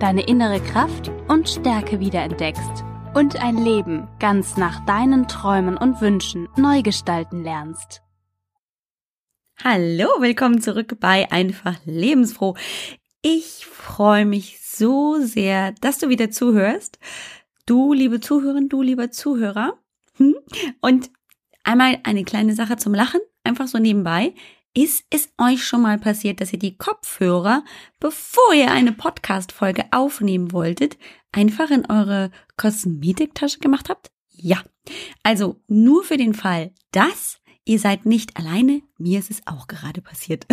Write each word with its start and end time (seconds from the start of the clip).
deine 0.00 0.26
innere 0.26 0.60
Kraft 0.60 1.10
und 1.28 1.48
Stärke 1.48 2.00
wiederentdeckst 2.00 2.84
und 3.14 3.36
ein 3.42 3.58
Leben 3.58 4.08
ganz 4.18 4.56
nach 4.56 4.84
deinen 4.86 5.28
Träumen 5.28 5.76
und 5.76 6.00
Wünschen 6.00 6.48
neu 6.56 6.80
gestalten 6.80 7.44
lernst. 7.44 8.02
Hallo, 9.62 10.08
willkommen 10.20 10.62
zurück 10.62 10.96
bei 11.00 11.30
Einfach 11.30 11.76
Lebensfroh. 11.84 12.56
Ich 13.20 13.66
freue 13.66 14.24
mich 14.24 14.58
so 14.62 15.18
sehr, 15.20 15.72
dass 15.82 15.98
du 15.98 16.08
wieder 16.08 16.30
zuhörst. 16.30 16.98
Du, 17.66 17.92
liebe 17.92 18.20
Zuhörerin, 18.20 18.70
du, 18.70 18.80
lieber 18.80 19.10
Zuhörer. 19.10 19.78
Hm? 20.16 20.34
Und 20.80 21.10
einmal 21.62 21.98
eine 22.04 22.24
kleine 22.24 22.54
Sache 22.54 22.78
zum 22.78 22.94
Lachen, 22.94 23.20
einfach 23.44 23.68
so 23.68 23.76
nebenbei. 23.76 24.32
Ist 24.72 25.04
es 25.10 25.28
euch 25.36 25.64
schon 25.64 25.82
mal 25.82 25.98
passiert, 25.98 26.40
dass 26.40 26.52
ihr 26.52 26.58
die 26.58 26.76
Kopfhörer, 26.76 27.64
bevor 27.98 28.54
ihr 28.54 28.70
eine 28.70 28.92
Podcast-Folge 28.92 29.86
aufnehmen 29.90 30.52
wolltet, 30.52 30.96
einfach 31.32 31.70
in 31.70 31.90
eure 31.90 32.30
Kosmetiktasche 32.56 33.58
gemacht 33.58 33.88
habt? 33.88 34.12
Ja. 34.28 34.62
Also 35.24 35.60
nur 35.66 36.04
für 36.04 36.16
den 36.16 36.34
Fall, 36.34 36.72
dass 36.92 37.40
ihr 37.64 37.80
seid 37.80 38.06
nicht 38.06 38.36
alleine, 38.36 38.82
mir 38.96 39.18
ist 39.18 39.30
es 39.30 39.44
auch 39.44 39.66
gerade 39.66 40.02
passiert. 40.02 40.46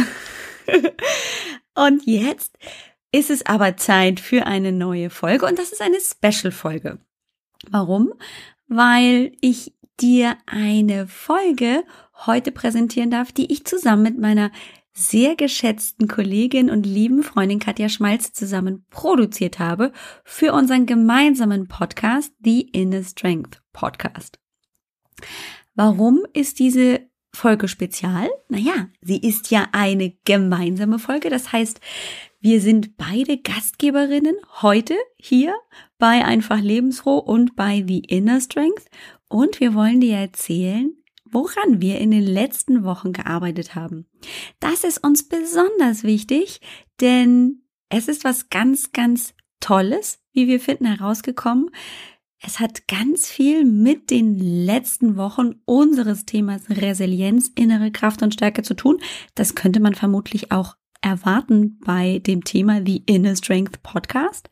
und 1.75 2.03
jetzt 2.07 2.57
ist 3.11 3.29
es 3.29 3.45
aber 3.45 3.77
Zeit 3.77 4.19
für 4.19 4.47
eine 4.47 4.71
neue 4.71 5.11
Folge 5.11 5.45
und 5.45 5.59
das 5.59 5.71
ist 5.71 5.81
eine 5.81 5.99
Special-Folge. 5.99 6.97
Warum? 7.69 8.13
Weil 8.67 9.33
ich 9.41 9.73
dir 9.99 10.37
eine 10.47 11.07
Folge 11.07 11.83
heute 12.25 12.51
präsentieren 12.51 13.11
darf, 13.11 13.31
die 13.31 13.51
ich 13.51 13.65
zusammen 13.65 14.03
mit 14.03 14.19
meiner 14.19 14.51
sehr 14.93 15.35
geschätzten 15.35 16.07
Kollegin 16.07 16.71
und 16.71 16.85
lieben 16.85 17.21
Freundin 17.21 17.59
Katja 17.59 17.87
Schmalz 17.87 18.33
zusammen 18.33 18.85
produziert 18.89 19.59
habe 19.59 19.91
für 20.23 20.53
unseren 20.53 20.87
gemeinsamen 20.87 21.67
Podcast, 21.67 22.33
The 22.43 22.61
Inner 22.61 23.03
Strength 23.03 23.61
Podcast. 23.73 24.39
Warum 25.75 26.25
ist 26.33 26.57
diese 26.57 27.01
Folge 27.31 27.67
spezial? 27.67 28.27
Naja, 28.49 28.87
sie 29.02 29.19
ist 29.19 29.52
ja 29.52 29.67
eine 29.71 30.17
gemeinsame 30.25 30.97
Folge. 30.97 31.29
Das 31.29 31.52
heißt, 31.52 31.79
wir 32.39 32.61
sind 32.61 32.97
beide 32.97 33.37
Gastgeberinnen 33.37 34.35
heute 34.61 34.95
hier 35.17 35.53
bei 35.99 36.25
Einfach 36.25 36.59
Lebensfroh 36.59 37.19
und 37.19 37.55
bei 37.55 37.83
The 37.87 37.99
Inner 37.99 38.41
Strength. 38.41 38.85
Und 39.29 39.59
wir 39.59 39.75
wollen 39.75 40.02
dir 40.02 40.15
erzählen, 40.15 40.95
woran 41.31 41.81
wir 41.81 42.00
in 42.00 42.11
den 42.11 42.23
letzten 42.23 42.83
Wochen 42.83 43.14
gearbeitet 43.14 43.75
haben. 43.75 44.06
Das 44.59 44.83
ist 44.83 45.03
uns 45.03 45.28
besonders 45.28 46.03
wichtig, 46.03 46.61
denn 47.02 47.64
es 47.89 48.08
ist 48.08 48.23
was 48.23 48.50
ganz, 48.50 48.92
ganz 48.92 49.33
Tolles, 49.59 50.20
wie 50.33 50.48
wir 50.48 50.59
finden, 50.59 50.86
herausgekommen. 50.86 51.72
Es 52.39 52.59
hat 52.59 52.88
ganz 52.88 53.28
viel 53.28 53.66
mit 53.66 54.11
den 54.11 54.38
letzten 54.38 55.17
Wochen 55.17 55.55
unseres 55.66 56.25
Themas 56.25 56.70
Resilienz, 56.70 57.52
innere 57.55 57.92
Kraft 57.92 58.21
und 58.21 58.33
Stärke 58.33 58.61
zu 58.61 58.76
tun. 58.76 58.99
Das 59.33 59.55
könnte 59.55 59.80
man 59.80 59.95
vermutlich 59.95 60.52
auch 60.52 60.76
erwarten 61.02 61.80
bei 61.83 62.20
dem 62.20 62.43
Thema 62.43 62.82
The 62.86 63.04
Inner 63.05 63.36
Strength 63.36 63.82
Podcast. 63.82 64.49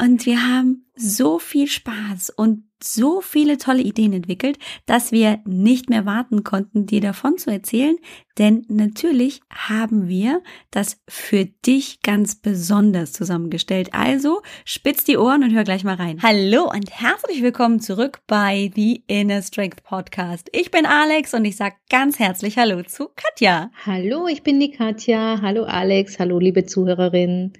Und 0.00 0.26
wir 0.26 0.42
haben 0.46 0.86
so 0.96 1.38
viel 1.38 1.68
Spaß 1.68 2.30
und 2.30 2.64
so 2.82 3.20
viele 3.20 3.58
tolle 3.58 3.80
Ideen 3.80 4.12
entwickelt, 4.12 4.58
dass 4.86 5.12
wir 5.12 5.38
nicht 5.46 5.88
mehr 5.88 6.04
warten 6.04 6.42
konnten, 6.44 6.84
dir 6.84 7.00
davon 7.00 7.38
zu 7.38 7.50
erzählen. 7.50 7.96
Denn 8.36 8.66
natürlich 8.68 9.40
haben 9.50 10.08
wir 10.08 10.42
das 10.72 11.00
für 11.08 11.44
dich 11.44 12.02
ganz 12.02 12.34
besonders 12.34 13.12
zusammengestellt. 13.12 13.94
Also 13.94 14.42
spitz 14.64 15.04
die 15.04 15.16
Ohren 15.16 15.44
und 15.44 15.54
hör 15.54 15.64
gleich 15.64 15.84
mal 15.84 15.94
rein. 15.94 16.20
Hallo 16.22 16.70
und 16.70 16.90
herzlich 16.90 17.40
willkommen 17.42 17.80
zurück 17.80 18.20
bei 18.26 18.70
The 18.74 19.04
Inner 19.06 19.42
Strength 19.42 19.84
Podcast. 19.84 20.50
Ich 20.52 20.72
bin 20.72 20.86
Alex 20.86 21.34
und 21.34 21.44
ich 21.44 21.56
sage 21.56 21.76
ganz 21.88 22.18
herzlich 22.18 22.58
Hallo 22.58 22.82
zu 22.82 23.10
Katja. 23.14 23.70
Hallo, 23.86 24.26
ich 24.26 24.42
bin 24.42 24.58
die 24.58 24.72
Katja. 24.72 25.40
Hallo 25.40 25.64
Alex. 25.64 26.18
Hallo 26.18 26.40
liebe 26.40 26.66
Zuhörerinnen. 26.66 27.52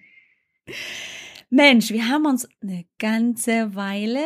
Mensch, 1.50 1.91
wir 1.91 2.09
haben 2.09 2.27
uns 2.27 2.49
eine 2.62 2.84
ganze 2.99 3.75
Weile 3.75 4.21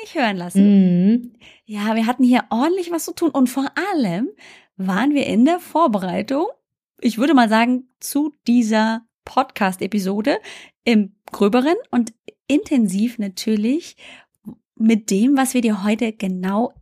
nicht 0.00 0.14
hören 0.14 0.36
lassen. 0.36 1.06
Mhm. 1.06 1.32
Ja, 1.64 1.94
wir 1.96 2.06
hatten 2.06 2.24
hier 2.24 2.44
ordentlich 2.50 2.90
was 2.90 3.04
zu 3.04 3.12
tun 3.12 3.30
und 3.30 3.48
vor 3.48 3.70
allem 3.92 4.28
waren 4.76 5.14
wir 5.14 5.26
in 5.26 5.44
der 5.44 5.60
Vorbereitung, 5.60 6.46
ich 7.00 7.18
würde 7.18 7.34
mal 7.34 7.48
sagen, 7.48 7.88
zu 8.00 8.34
dieser 8.46 9.02
Podcast-Episode 9.24 10.38
im 10.84 11.16
gröberen 11.30 11.76
und 11.90 12.14
intensiv 12.46 13.18
natürlich 13.18 13.96
mit 14.76 15.10
dem, 15.10 15.36
was 15.36 15.54
wir 15.54 15.60
dir 15.60 15.84
heute 15.84 16.12
genau 16.12 16.72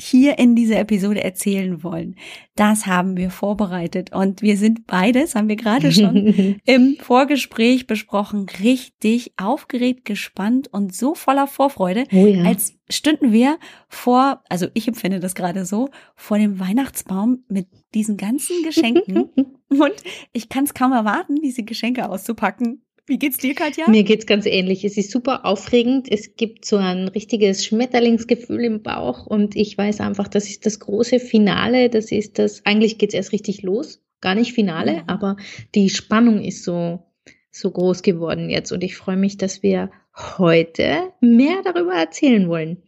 hier 0.00 0.38
in 0.38 0.56
dieser 0.56 0.78
Episode 0.78 1.22
erzählen 1.22 1.82
wollen. 1.82 2.16
Das 2.56 2.86
haben 2.86 3.16
wir 3.16 3.30
vorbereitet 3.30 4.12
und 4.12 4.42
wir 4.42 4.56
sind 4.56 4.86
beides, 4.86 5.34
haben 5.34 5.48
wir 5.48 5.56
gerade 5.56 5.92
schon 5.92 6.60
im 6.64 6.96
Vorgespräch 6.98 7.86
besprochen, 7.86 8.46
richtig 8.62 9.32
aufgeregt, 9.36 10.04
gespannt 10.04 10.68
und 10.72 10.94
so 10.94 11.14
voller 11.14 11.46
Vorfreude, 11.46 12.04
oh 12.12 12.26
ja. 12.26 12.44
als 12.44 12.74
stünden 12.88 13.32
wir 13.32 13.58
vor, 13.88 14.42
also 14.48 14.66
ich 14.74 14.88
empfinde 14.88 15.20
das 15.20 15.34
gerade 15.34 15.64
so, 15.64 15.90
vor 16.16 16.38
dem 16.38 16.58
Weihnachtsbaum 16.58 17.44
mit 17.48 17.68
diesen 17.94 18.16
ganzen 18.16 18.62
Geschenken 18.62 19.30
und 19.68 19.94
ich 20.32 20.48
kann 20.48 20.64
es 20.64 20.74
kaum 20.74 20.92
erwarten, 20.92 21.36
diese 21.36 21.62
Geschenke 21.62 22.08
auszupacken 22.08 22.82
wie 23.10 23.18
geht's 23.18 23.38
dir, 23.38 23.54
Katja? 23.54 23.90
Mir 23.90 24.04
geht's 24.04 24.24
ganz 24.24 24.46
ähnlich. 24.46 24.84
Es 24.84 24.96
ist 24.96 25.10
super 25.10 25.44
aufregend. 25.44 26.10
Es 26.10 26.36
gibt 26.36 26.64
so 26.64 26.76
ein 26.76 27.08
richtiges 27.08 27.66
Schmetterlingsgefühl 27.66 28.64
im 28.64 28.82
Bauch 28.82 29.26
und 29.26 29.56
ich 29.56 29.76
weiß 29.76 30.00
einfach, 30.00 30.28
das 30.28 30.48
ist 30.48 30.64
das 30.64 30.78
große 30.78 31.18
Finale. 31.18 31.90
Das 31.90 32.12
ist 32.12 32.38
das, 32.38 32.64
eigentlich 32.64 32.98
geht's 32.98 33.12
erst 33.12 33.32
richtig 33.32 33.62
los. 33.62 34.00
Gar 34.20 34.36
nicht 34.36 34.52
Finale, 34.52 35.02
aber 35.08 35.36
die 35.74 35.90
Spannung 35.90 36.42
ist 36.42 36.62
so, 36.62 37.02
so 37.50 37.70
groß 37.70 38.02
geworden 38.02 38.48
jetzt 38.48 38.70
und 38.70 38.84
ich 38.84 38.96
freue 38.96 39.16
mich, 39.16 39.38
dass 39.38 39.62
wir 39.62 39.90
heute 40.38 41.12
mehr 41.20 41.62
darüber 41.64 41.94
erzählen 41.94 42.48
wollen. 42.48 42.82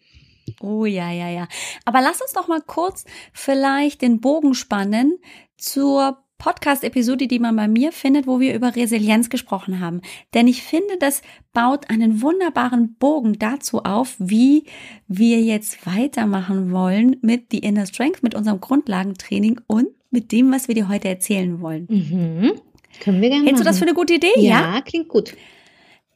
Oh 0.61 0.85
ja, 0.85 1.11
ja, 1.11 1.31
ja. 1.31 1.49
Aber 1.85 2.01
lass 2.01 2.21
uns 2.21 2.33
doch 2.33 2.49
mal 2.49 2.61
kurz 2.61 3.05
vielleicht 3.33 4.03
den 4.03 4.21
Bogen 4.21 4.55
spannen 4.55 5.19
zur 5.57 6.22
Podcast-Episode, 6.43 7.29
die 7.29 7.39
man 7.39 7.55
bei 7.55 7.69
mir 7.69 7.93
findet, 7.93 8.27
wo 8.27 8.41
wir 8.41 8.53
über 8.53 8.75
Resilienz 8.75 9.31
gesprochen 9.31 9.79
haben. 9.79 10.01
Denn 10.35 10.49
ich 10.49 10.65
finde, 10.65 10.97
das 10.99 11.23
baut 11.53 11.89
einen 11.89 12.21
wunderbaren 12.21 12.95
Bogen 12.95 13.39
dazu 13.39 13.85
auf, 13.85 14.17
wie 14.19 14.65
wir 15.07 15.41
jetzt 15.41 15.87
weitermachen 15.87 16.73
wollen 16.73 17.17
mit 17.23 17.53
The 17.53 17.59
Inner 17.59 17.87
Strength, 17.87 18.25
mit 18.25 18.35
unserem 18.35 18.61
Grundlagentraining 18.61 19.61
und 19.69 19.87
mit 20.11 20.33
dem, 20.33 20.51
was 20.51 20.67
wir 20.67 20.75
dir 20.75 20.89
heute 20.89 21.09
erzählen 21.09 21.61
wollen. 21.61 21.87
Mhm. 21.89 22.53
Können 23.01 23.23
wir 23.23 23.29
gerne. 23.29 23.45
Hältst 23.47 23.61
du 23.61 23.65
das 23.65 23.79
für 23.79 23.85
eine 23.85 23.95
gute 23.95 24.15
Idee? 24.15 24.33
Ja, 24.37 24.75
ja, 24.75 24.81
klingt 24.81 25.09
gut. 25.09 25.37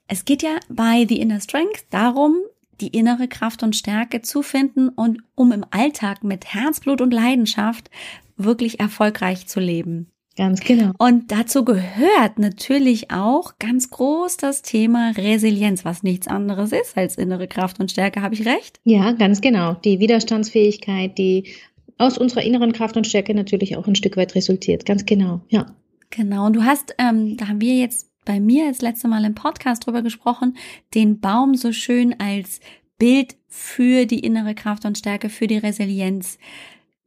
Es 0.08 0.24
geht 0.24 0.42
ja 0.42 0.56
bei 0.68 1.06
The 1.08 1.20
Inner 1.20 1.40
Strength 1.40 1.86
darum, 1.90 2.34
die 2.80 2.88
innere 2.88 3.28
Kraft 3.28 3.62
und 3.62 3.76
Stärke 3.76 4.22
zu 4.22 4.42
finden 4.42 4.88
und 4.88 5.22
um 5.36 5.52
im 5.52 5.64
Alltag 5.70 6.24
mit 6.24 6.52
Herzblut 6.52 7.00
und 7.00 7.14
Leidenschaft 7.14 7.90
wirklich 8.36 8.80
erfolgreich 8.80 9.46
zu 9.46 9.60
leben. 9.60 10.10
Ganz 10.36 10.60
genau. 10.60 10.92
Und 10.98 11.32
dazu 11.32 11.64
gehört 11.64 12.38
natürlich 12.38 13.10
auch 13.10 13.58
ganz 13.58 13.90
groß 13.90 14.36
das 14.36 14.60
Thema 14.60 15.12
Resilienz, 15.16 15.84
was 15.84 16.02
nichts 16.02 16.28
anderes 16.28 16.72
ist 16.72 16.96
als 16.96 17.16
innere 17.16 17.48
Kraft 17.48 17.80
und 17.80 17.90
Stärke. 17.90 18.20
Habe 18.20 18.34
ich 18.34 18.44
recht? 18.44 18.78
Ja, 18.84 19.12
ganz 19.12 19.40
genau. 19.40 19.74
Die 19.74 19.98
Widerstandsfähigkeit, 19.98 21.16
die 21.16 21.54
aus 21.96 22.18
unserer 22.18 22.42
inneren 22.42 22.72
Kraft 22.72 22.98
und 22.98 23.06
Stärke 23.06 23.34
natürlich 23.34 23.76
auch 23.76 23.86
ein 23.86 23.94
Stück 23.94 24.18
weit 24.18 24.34
resultiert. 24.34 24.84
Ganz 24.84 25.06
genau, 25.06 25.40
ja. 25.48 25.74
Genau. 26.10 26.46
Und 26.46 26.54
du 26.54 26.64
hast, 26.64 26.94
ähm, 26.98 27.38
da 27.38 27.48
haben 27.48 27.62
wir 27.62 27.74
jetzt 27.74 28.10
bei 28.26 28.38
mir 28.38 28.68
das 28.68 28.82
letzte 28.82 29.08
Mal 29.08 29.24
im 29.24 29.34
Podcast 29.34 29.86
drüber 29.86 30.02
gesprochen, 30.02 30.56
den 30.94 31.20
Baum 31.20 31.54
so 31.54 31.72
schön 31.72 32.14
als 32.20 32.60
Bild 32.98 33.36
für 33.48 34.04
die 34.04 34.20
innere 34.20 34.54
Kraft 34.54 34.84
und 34.84 34.98
Stärke, 34.98 35.30
für 35.30 35.46
die 35.46 35.58
Resilienz 35.58 36.38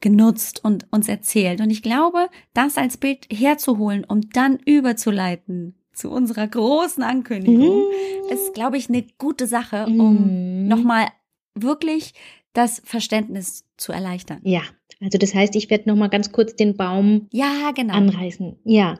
genutzt 0.01 0.63
und 0.63 0.87
uns 0.91 1.07
erzählt. 1.07 1.61
Und 1.61 1.69
ich 1.69 1.81
glaube, 1.81 2.29
das 2.53 2.77
als 2.77 2.97
Bild 2.97 3.27
herzuholen, 3.31 4.03
um 4.03 4.21
dann 4.29 4.57
überzuleiten 4.65 5.75
zu 5.93 6.09
unserer 6.09 6.47
großen 6.47 7.03
Ankündigung. 7.03 7.83
Mm. 7.83 8.33
Ist, 8.33 8.53
glaube 8.53 8.77
ich, 8.77 8.89
eine 8.89 9.05
gute 9.17 9.47
Sache, 9.47 9.85
um 9.85 10.63
mm. 10.63 10.67
nochmal 10.67 11.07
wirklich 11.55 12.13
das 12.53 12.81
Verständnis 12.85 13.65
zu 13.77 13.91
erleichtern. 13.91 14.39
Ja, 14.43 14.61
also 15.01 15.17
das 15.17 15.33
heißt, 15.33 15.55
ich 15.55 15.69
werde 15.69 15.89
nochmal 15.89 16.09
ganz 16.09 16.31
kurz 16.31 16.55
den 16.55 16.75
Baum 16.75 17.27
ja, 17.31 17.71
genau. 17.75 17.93
anreißen. 17.93 18.57
Ja, 18.63 18.99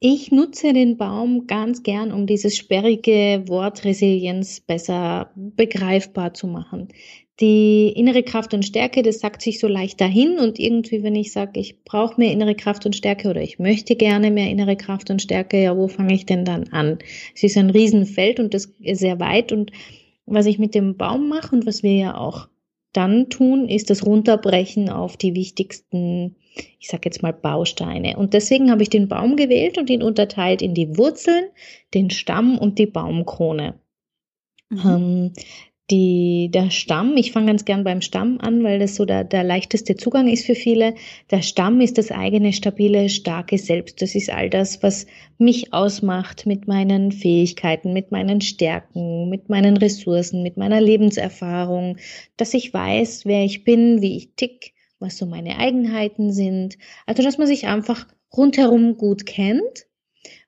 ich 0.00 0.30
nutze 0.30 0.72
den 0.72 0.96
Baum 0.96 1.46
ganz 1.48 1.82
gern, 1.82 2.12
um 2.12 2.26
dieses 2.26 2.56
sperrige 2.56 3.44
Wort 3.48 3.84
Resilienz 3.84 4.60
besser 4.60 5.32
begreifbar 5.34 6.34
zu 6.34 6.46
machen. 6.46 6.88
Die 7.40 7.92
innere 7.94 8.24
Kraft 8.24 8.52
und 8.52 8.64
Stärke, 8.64 9.02
das 9.02 9.20
sagt 9.20 9.42
sich 9.42 9.60
so 9.60 9.68
leicht 9.68 10.00
dahin 10.00 10.38
und 10.38 10.58
irgendwie, 10.58 11.04
wenn 11.04 11.14
ich 11.14 11.32
sage, 11.32 11.60
ich 11.60 11.84
brauche 11.84 12.18
mehr 12.18 12.32
innere 12.32 12.56
Kraft 12.56 12.84
und 12.84 12.96
Stärke 12.96 13.28
oder 13.30 13.40
ich 13.40 13.60
möchte 13.60 13.94
gerne 13.94 14.32
mehr 14.32 14.50
innere 14.50 14.76
Kraft 14.76 15.08
und 15.10 15.22
Stärke, 15.22 15.62
ja, 15.62 15.76
wo 15.76 15.86
fange 15.86 16.14
ich 16.14 16.26
denn 16.26 16.44
dann 16.44 16.68
an? 16.70 16.98
Es 17.36 17.44
ist 17.44 17.56
ein 17.56 17.70
Riesenfeld 17.70 18.40
und 18.40 18.54
das 18.54 18.72
ist 18.80 19.00
sehr 19.00 19.20
weit 19.20 19.52
und 19.52 19.70
was 20.26 20.46
ich 20.46 20.58
mit 20.58 20.74
dem 20.74 20.96
Baum 20.96 21.28
mache 21.28 21.54
und 21.54 21.64
was 21.64 21.82
wir 21.82 21.94
ja 21.94 22.16
auch 22.16 22.48
dann 22.92 23.28
tun, 23.28 23.68
ist 23.68 23.90
das 23.90 24.04
Runterbrechen 24.04 24.88
auf 24.90 25.16
die 25.16 25.34
wichtigsten, 25.34 26.36
ich 26.80 26.88
sage 26.88 27.02
jetzt 27.04 27.22
mal 27.22 27.32
Bausteine. 27.32 28.16
Und 28.16 28.34
deswegen 28.34 28.70
habe 28.70 28.82
ich 28.82 28.90
den 28.90 29.08
Baum 29.08 29.36
gewählt 29.36 29.78
und 29.78 29.90
ihn 29.90 30.02
unterteilt 30.02 30.62
in 30.62 30.74
die 30.74 30.96
Wurzeln, 30.96 31.44
den 31.94 32.10
Stamm 32.10 32.58
und 32.58 32.78
die 32.78 32.86
Baumkrone. 32.86 33.78
Mhm. 34.70 34.80
Ähm, 34.84 35.32
die, 35.90 36.50
der 36.52 36.70
Stamm, 36.70 37.16
ich 37.16 37.32
fange 37.32 37.46
ganz 37.46 37.64
gern 37.64 37.82
beim 37.82 38.02
Stamm 38.02 38.38
an, 38.40 38.62
weil 38.62 38.78
das 38.78 38.94
so 38.94 39.06
der, 39.06 39.24
der 39.24 39.42
leichteste 39.42 39.96
Zugang 39.96 40.28
ist 40.28 40.44
für 40.44 40.54
viele. 40.54 40.94
Der 41.30 41.40
Stamm 41.40 41.80
ist 41.80 41.96
das 41.96 42.10
eigene, 42.10 42.52
stabile, 42.52 43.08
starke 43.08 43.56
Selbst. 43.56 44.02
Das 44.02 44.14
ist 44.14 44.30
all 44.30 44.50
das, 44.50 44.82
was 44.82 45.06
mich 45.38 45.72
ausmacht 45.72 46.44
mit 46.44 46.68
meinen 46.68 47.10
Fähigkeiten, 47.10 47.94
mit 47.94 48.12
meinen 48.12 48.42
Stärken, 48.42 49.30
mit 49.30 49.48
meinen 49.48 49.78
Ressourcen, 49.78 50.42
mit 50.42 50.58
meiner 50.58 50.80
Lebenserfahrung, 50.80 51.96
dass 52.36 52.52
ich 52.52 52.74
weiß, 52.74 53.24
wer 53.24 53.44
ich 53.44 53.64
bin, 53.64 54.02
wie 54.02 54.18
ich 54.18 54.34
tick, 54.36 54.74
was 54.98 55.16
so 55.16 55.24
meine 55.24 55.58
Eigenheiten 55.58 56.32
sind. 56.32 56.76
Also, 57.06 57.22
dass 57.22 57.38
man 57.38 57.46
sich 57.46 57.66
einfach 57.66 58.06
rundherum 58.36 58.98
gut 58.98 59.24
kennt 59.24 59.86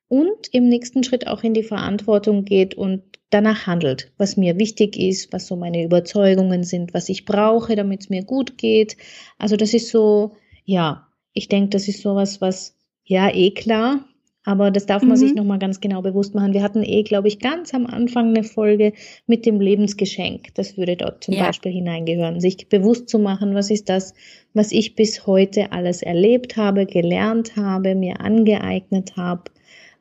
und 0.09 0.53
im 0.53 0.69
nächsten 0.69 1.03
Schritt 1.03 1.29
auch 1.29 1.45
in 1.45 1.55
die 1.55 1.63
Verantwortung 1.63 2.45
geht 2.45 2.75
und 2.75 3.10
danach 3.31 3.67
handelt, 3.67 4.12
was 4.19 4.37
mir 4.37 4.59
wichtig 4.59 4.99
ist, 4.99 5.32
was 5.32 5.47
so 5.47 5.56
meine 5.56 5.85
Überzeugungen 5.85 6.65
sind, 6.65 6.94
was 6.94 7.09
ich 7.09 7.25
brauche, 7.25 7.77
damit 7.77 8.03
es 8.03 8.11
mir 8.11 8.25
gut 8.25 8.59
geht. 8.59 8.97
Also 9.38 9.56
das 9.56 9.73
ist 9.73 9.88
so, 9.88 10.32
ja, 10.65 11.06
ich 11.32 11.49
denke, 11.49 11.71
das 11.71 11.88
ist 11.88 12.03
sowas, 12.03 12.41
was, 12.41 12.77
ja, 13.05 13.32
eh 13.32 13.53
klar, 13.53 14.05
aber 14.44 14.71
das 14.71 14.87
darf 14.87 15.03
man 15.03 15.12
mhm. 15.12 15.17
sich 15.17 15.35
nochmal 15.35 15.59
ganz 15.59 15.81
genau 15.81 16.00
bewusst 16.00 16.35
machen. 16.35 16.55
Wir 16.55 16.62
hatten 16.62 16.82
eh, 16.82 17.03
glaube 17.03 17.29
ich, 17.29 17.41
ganz 17.41 17.75
am 17.75 17.87
Anfang 17.87 18.29
eine 18.29 18.43
Folge 18.43 18.94
mit 19.27 19.44
dem 19.44 19.61
Lebensgeschenk. 19.61 20.55
Das 20.55 20.79
würde 20.79 20.97
dort 20.97 21.23
zum 21.23 21.35
ja. 21.35 21.47
Beispiel 21.47 21.73
hineingehören. 21.73 22.41
Sich 22.41 22.69
bewusst 22.69 23.09
zu 23.11 23.19
machen, 23.19 23.55
was 23.55 23.71
ist 23.71 23.88
das, 23.91 24.15
was 24.55 24.73
ich 24.73 24.94
bis 24.94 25.26
heute 25.26 25.73
alles 25.73 26.03
erlebt 26.03 26.56
habe, 26.56 26.87
gelernt 26.87 27.56
habe, 27.56 27.94
mir 27.94 28.21
angeeignet 28.21 29.17
habe, 29.17 29.44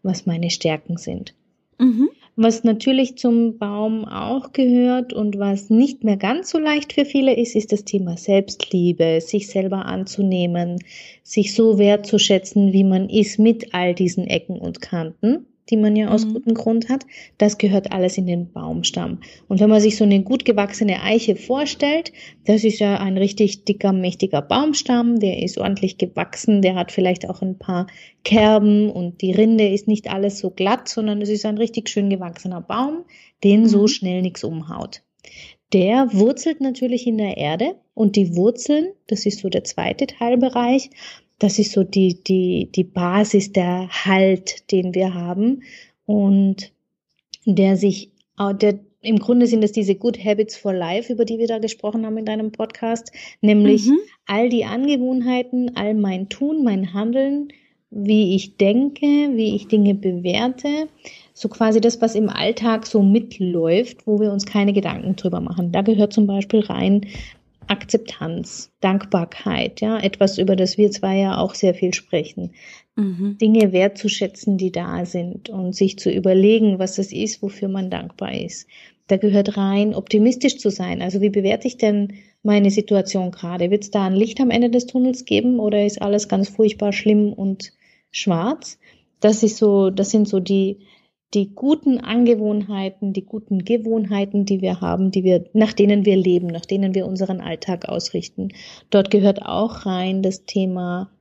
was 0.03 0.25
meine 0.25 0.49
Stärken 0.49 0.97
sind. 0.97 1.35
Mhm. 1.77 2.09
Was 2.41 2.63
natürlich 2.63 3.18
zum 3.18 3.57
Baum 3.57 4.06
auch 4.06 4.53
gehört 4.53 5.12
und 5.12 5.38
was 5.39 5.69
nicht 5.69 6.06
mehr 6.06 6.15
ganz 6.15 6.50
so 6.50 6.57
leicht 6.57 6.94
für 6.94 7.03
viele 7.03 7.36
ist, 7.36 7.53
ist 7.53 7.74
das 7.74 7.83
Thema 7.83 8.15
Selbstliebe, 8.15 9.19
sich 9.19 9.50
selber 9.50 9.86
anzunehmen, 9.86 10.81
sich 11.21 11.53
so 11.53 11.77
wertzuschätzen, 11.77 12.71
wie 12.71 12.86
man 12.86 13.09
ist 13.09 13.39
mit 13.39 13.74
all 13.74 13.94
diesen 13.94 14.25
Ecken 14.25 14.57
und 14.57 14.80
Kanten 14.80 15.47
die 15.69 15.77
man 15.77 15.95
ja 15.95 16.10
aus 16.10 16.25
mhm. 16.25 16.33
gutem 16.33 16.54
Grund 16.54 16.89
hat, 16.89 17.06
das 17.38 17.57
gehört 17.57 17.92
alles 17.92 18.18
in 18.18 18.27
den 18.27 18.51
Baumstamm. 18.51 19.19
Und 19.48 19.60
wenn 19.60 19.69
man 19.69 19.81
sich 19.81 19.98
so 19.98 20.04
eine 20.04 20.24
gut 20.24 20.45
gewachsene 20.45 21.01
Eiche 21.01 21.36
vorstellt, 21.36 22.12
das 22.45 22.63
ist 22.63 22.80
ja 22.80 22.98
ein 23.00 23.18
richtig 23.18 23.66
dicker, 23.66 23.94
mächtiger 23.94 24.42
Baumstamm, 24.42 25.19
der 25.19 25.42
ist 25.42 25.57
ordentlich 25.57 25.98
gewachsen, 25.98 26.62
der 26.62 26.75
hat 26.75 26.92
vielleicht 26.92 27.30
auch 27.30 27.42
ein 27.42 27.57
paar 27.57 27.88
Kerben 28.24 28.89
und 28.89 29.21
die 29.21 29.31
Rinde 29.31 29.68
ist 29.68 29.88
nicht 29.88 30.10
alles 30.10 30.39
so 30.39 30.50
glatt, 30.50 30.88
sondern 30.88 31.21
es 31.21 31.30
ist 31.30 31.45
ein 31.45 31.57
richtig 31.57 31.89
schön 31.89 32.10
gewachsener 32.10 32.62
Baum, 32.62 33.06
den 33.44 33.68
so 33.68 33.83
mhm. 33.83 33.88
schnell 33.88 34.21
nichts 34.21 34.44
umhaut. 34.44 35.01
Der 35.71 36.07
wurzelt 36.13 36.62
natürlich 36.62 37.06
in 37.06 37.19
der 37.19 37.38
Erde 37.38 37.75
und 37.94 38.16
die 38.16 38.36
Wurzeln, 38.36 38.92
das 39.07 39.27
ist 39.27 39.39
so 39.39 39.50
der 39.50 39.63
zweite 39.63 40.07
Teilbereich, 40.07 40.89
das 41.39 41.57
ist 41.57 41.71
so 41.71 41.83
die, 41.83 42.21
die, 42.24 42.69
die 42.74 42.83
Basis, 42.83 43.51
der 43.51 43.89
Halt, 43.89 44.71
den 44.71 44.94
wir 44.94 45.13
haben 45.13 45.63
und 46.06 46.71
der 47.45 47.77
sich, 47.77 48.12
der, 48.62 48.80
im 49.01 49.19
Grunde 49.19 49.47
sind 49.47 49.63
es 49.63 49.71
diese 49.71 49.95
Good 49.95 50.24
Habits 50.24 50.57
for 50.57 50.74
Life, 50.74 51.12
über 51.12 51.25
die 51.25 51.39
wir 51.39 51.47
da 51.47 51.59
gesprochen 51.59 52.06
haben 52.06 52.18
in 52.18 52.25
deinem 52.25 52.51
Podcast, 52.51 53.12
nämlich 53.41 53.88
mhm. 53.88 53.97
all 54.25 54.50
die 54.50 54.65
Angewohnheiten, 54.65 55.75
all 55.75 55.94
mein 55.94 56.27
Tun, 56.27 56.63
mein 56.63 56.94
Handeln, 56.94 57.47
wie 57.92 58.35
ich 58.35 58.57
denke, 58.57 59.06
wie 59.06 59.56
ich 59.56 59.68
Dinge 59.68 59.95
bewerte, 59.95 60.88
so 61.33 61.47
quasi 61.47 61.81
das, 61.81 62.01
was 62.01 62.15
im 62.15 62.30
Alltag 62.30 62.85
so 62.85 63.01
mitläuft, 63.01 64.06
wo 64.06 64.19
wir 64.19 64.31
uns 64.31 64.45
keine 64.45 64.74
Gedanken 64.74 65.15
drüber 65.15 65.39
machen. 65.39 65.71
Da 65.71 65.81
gehört 65.81 66.13
zum 66.13 66.27
Beispiel 66.27 66.59
rein 66.59 67.07
Akzeptanz, 67.69 68.71
Dankbarkeit, 68.81 69.80
ja, 69.80 70.00
etwas, 70.00 70.39
über 70.39 70.56
das 70.56 70.77
wir 70.77 70.89
zwei 70.89 71.18
ja 71.18 71.38
auch 71.38 71.54
sehr 71.54 71.75
viel 71.75 71.94
sprechen. 71.94 72.54
Mhm. 72.95 73.38
Dinge 73.38 73.71
wertzuschätzen, 73.71 74.57
die 74.57 74.71
da 74.71 75.06
sind 75.06 75.50
und 75.50 75.75
sich 75.75 76.00
zu 76.00 76.12
überlegen, 76.12 76.80
was 76.80 76.98
es 76.98 77.13
ist, 77.13 77.42
wofür 77.42 77.68
man 77.68 77.92
dankbar 77.92 78.33
ist. 78.33 78.68
Da 79.07 79.18
gehört 79.18 79.56
rein, 79.56 79.94
optimistisch 79.94 80.57
zu 80.57 80.69
sein. 80.69 81.01
Also 81.01 81.21
wie 81.21 81.30
bewerte 81.30 81.68
ich 81.68 81.77
denn 81.77 82.13
meine 82.42 82.71
Situation 82.71 83.31
gerade? 83.31 83.69
Wird 83.69 83.83
es 83.83 83.92
da 83.92 84.06
ein 84.06 84.16
Licht 84.16 84.42
am 84.42 84.50
Ende 84.50 84.69
des 84.69 84.88
Tunnels 84.88 85.25
geben 85.25 85.60
oder 85.60 85.86
ist 85.86 86.01
alles 86.01 86.27
ganz 86.27 86.50
furchtbar 86.50 86.92
schlimm 86.92 87.33
und 87.33 87.74
schwarz? 88.12 88.80
Das 89.19 89.44
ist 89.44 89.57
so, 89.57 89.92
das 89.92 90.10
sind 90.10 90.27
so 90.27 90.39
die, 90.39 90.80
die 91.33 91.53
guten 91.53 91.99
Angewohnheiten, 91.99 93.13
die 93.13 93.25
guten 93.25 93.63
Gewohnheiten, 93.63 94.45
die 94.45 94.61
wir 94.61 94.81
haben, 94.81 95.11
die 95.11 95.23
wir, 95.23 95.45
nach 95.53 95.73
denen 95.73 96.05
wir 96.05 96.15
leben, 96.15 96.47
nach 96.47 96.65
denen 96.65 96.95
wir 96.95 97.05
unseren 97.05 97.39
Alltag 97.39 97.87
ausrichten. 97.87 98.49
Dort 98.89 99.11
gehört 99.11 99.43
auch 99.43 99.85
rein 99.85 100.23
das 100.23 100.45
Thema 100.45 101.11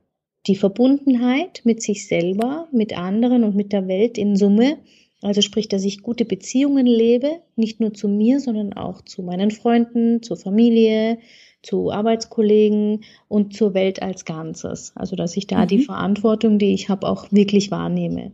die 0.47 0.55
Verbundenheit 0.55 1.61
mit 1.63 1.81
sich 1.81 2.07
selber, 2.07 2.67
mit 2.71 2.97
anderen 2.97 3.43
und 3.43 3.55
mit 3.55 3.71
der 3.71 3.87
Welt 3.87 4.17
in 4.17 4.35
Summe. 4.35 4.77
Also 5.21 5.41
sprich, 5.41 5.67
dass 5.67 5.83
ich 5.83 6.01
gute 6.01 6.25
Beziehungen 6.25 6.87
lebe, 6.87 7.41
nicht 7.55 7.79
nur 7.79 7.93
zu 7.93 8.07
mir, 8.07 8.39
sondern 8.39 8.73
auch 8.73 9.01
zu 9.01 9.21
meinen 9.21 9.51
Freunden, 9.51 10.23
zur 10.23 10.37
Familie, 10.37 11.19
zu 11.61 11.91
Arbeitskollegen 11.91 13.03
und 13.27 13.53
zur 13.53 13.73
Welt 13.73 14.01
als 14.01 14.23
Ganzes. 14.23 14.93
Also 14.95 15.15
dass 15.15 15.35
ich 15.35 15.45
da 15.45 15.63
mhm. 15.63 15.67
die 15.67 15.79
Verantwortung, 15.83 16.57
die 16.57 16.73
ich 16.73 16.89
habe, 16.89 17.07
auch 17.07 17.31
wirklich 17.31 17.69
wahrnehme. 17.69 18.31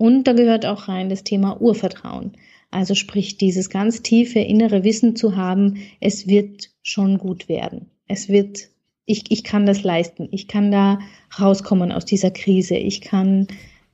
Und 0.00 0.24
da 0.24 0.32
gehört 0.32 0.64
auch 0.64 0.88
rein 0.88 1.10
das 1.10 1.24
Thema 1.24 1.60
Urvertrauen. 1.60 2.32
Also 2.70 2.94
sprich, 2.94 3.36
dieses 3.36 3.68
ganz 3.68 4.00
tiefe 4.00 4.38
innere 4.38 4.82
Wissen 4.82 5.14
zu 5.14 5.36
haben, 5.36 5.76
es 6.00 6.26
wird 6.26 6.70
schon 6.82 7.18
gut 7.18 7.50
werden. 7.50 7.90
Es 8.08 8.30
wird, 8.30 8.70
ich, 9.04 9.30
ich 9.30 9.44
kann 9.44 9.66
das 9.66 9.82
leisten. 9.82 10.26
Ich 10.30 10.48
kann 10.48 10.70
da 10.70 11.00
rauskommen 11.38 11.92
aus 11.92 12.06
dieser 12.06 12.30
Krise. 12.30 12.76
Ich 12.76 13.02
kann, 13.02 13.46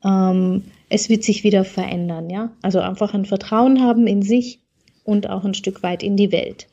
ähm, 0.05 0.63
es 0.91 1.09
wird 1.09 1.25
sich 1.25 1.43
wieder 1.43 1.65
verändern, 1.65 2.31
ja. 2.31 2.53
Also 2.63 2.79
einfach 2.79 3.13
ein 3.13 3.25
Vertrauen 3.25 3.83
haben 3.83 4.07
in 4.07 4.23
sich 4.23 4.61
und 5.03 5.29
auch 5.29 5.45
ein 5.45 5.55
Stück 5.55 5.83
weit 5.83 6.05
in 6.05 6.17
die 6.17 6.31
Welt. 6.31 6.69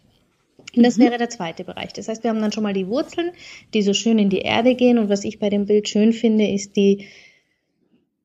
Und 0.75 0.84
das 0.84 0.98
mhm. 0.98 1.06
wäre 1.06 1.18
der 1.18 1.30
zweite 1.32 1.63
Bereich. 1.63 1.92
Das 1.94 2.08
heißt, 2.08 2.22
wir 2.22 2.30
haben 2.30 2.42
dann 2.42 2.52
schon 2.52 2.62
mal 2.62 2.74
die 2.74 2.88
Wurzeln, 2.88 3.32
die 3.74 3.82
so 3.82 3.96
schön 3.96 4.20
in 4.20 4.30
die 4.30 4.42
Erde 4.42 4.75
gehen. 4.75 5.00
Und 5.00 5.10
was 5.10 5.24
ich 5.24 5.40
bei 5.40 5.50
dem 5.50 5.66
Bild 5.66 5.90
schön 5.90 6.13
finde, 6.13 6.48
ist 6.48 6.75
die, 6.75 7.08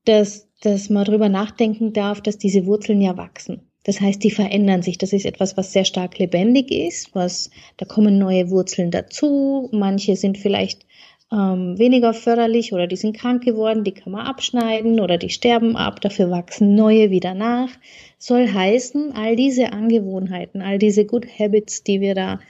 dass 0.05 0.48
dass 0.63 0.91
man 0.91 1.05
darüber 1.05 1.29
nachdenken 1.29 1.93
darf, 1.93 2.21
dass 2.21 2.39
diese 2.39 2.67
Wurzeln 2.67 3.01
ja 3.01 3.17
wachsen. 3.17 3.63
Das 3.85 4.01
heißt, 4.01 4.23
die 4.23 4.31
verändern 4.31 4.83
sich. 4.83 4.99
Das 4.99 5.13
ist 5.13 5.25
etwas, 5.25 5.57
was 5.57 5.73
sehr 5.73 5.85
stark 5.85 6.19
lebendig 6.19 6.71
ist. 6.71 7.15
Was, 7.15 7.51
da 7.77 7.87
kommen 7.87 8.19
neue 8.19 8.51
Wurzeln 8.51 8.91
dazu. 8.91 9.69
Manche 9.73 10.17
sind 10.17 10.37
vielleicht 10.37 10.85
ähm, 11.33 11.79
weniger 11.79 12.13
förderlich 12.13 12.73
oder 12.73 12.87
die 12.87 12.97
sind 12.97 13.17
krank 13.17 13.45
geworden. 13.45 13.85
Die 13.85 13.93
kann 13.93 14.13
man 14.13 14.27
abschneiden 14.27 15.01
oder 15.01 15.17
die 15.17 15.31
sterben 15.31 15.77
ab. 15.77 16.01
Dafür 16.01 16.31
wachsen 16.31 16.75
neue 16.75 17.11
wieder 17.11 17.35
nach. 17.35 17.71
Soll 18.19 18.49
heißen, 18.49 19.13
all 19.13 19.37
diese 19.37 19.73
Angewohnheiten, 19.73 20.61
all 20.61 20.79
diese 20.79 21.07
Good 21.07 21.27
Habits, 21.39 21.83
die 21.83 22.01
wir 22.01 22.15
da 22.15 22.41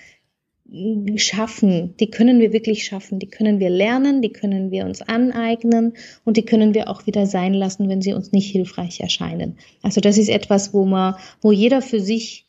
schaffen, 1.16 1.94
die 1.98 2.10
können 2.10 2.40
wir 2.40 2.52
wirklich 2.52 2.84
schaffen, 2.84 3.18
die 3.18 3.28
können 3.28 3.58
wir 3.58 3.70
lernen, 3.70 4.20
die 4.20 4.32
können 4.32 4.70
wir 4.70 4.84
uns 4.84 5.00
aneignen 5.00 5.94
und 6.24 6.36
die 6.36 6.44
können 6.44 6.74
wir 6.74 6.90
auch 6.90 7.06
wieder 7.06 7.24
sein 7.24 7.54
lassen, 7.54 7.88
wenn 7.88 8.02
sie 8.02 8.12
uns 8.12 8.32
nicht 8.32 8.50
hilfreich 8.50 9.00
erscheinen. 9.00 9.56
Also 9.82 10.02
das 10.02 10.18
ist 10.18 10.28
etwas, 10.28 10.74
wo 10.74 10.84
man, 10.84 11.14
wo 11.40 11.52
jeder 11.52 11.80
für 11.80 12.00
sich 12.00 12.44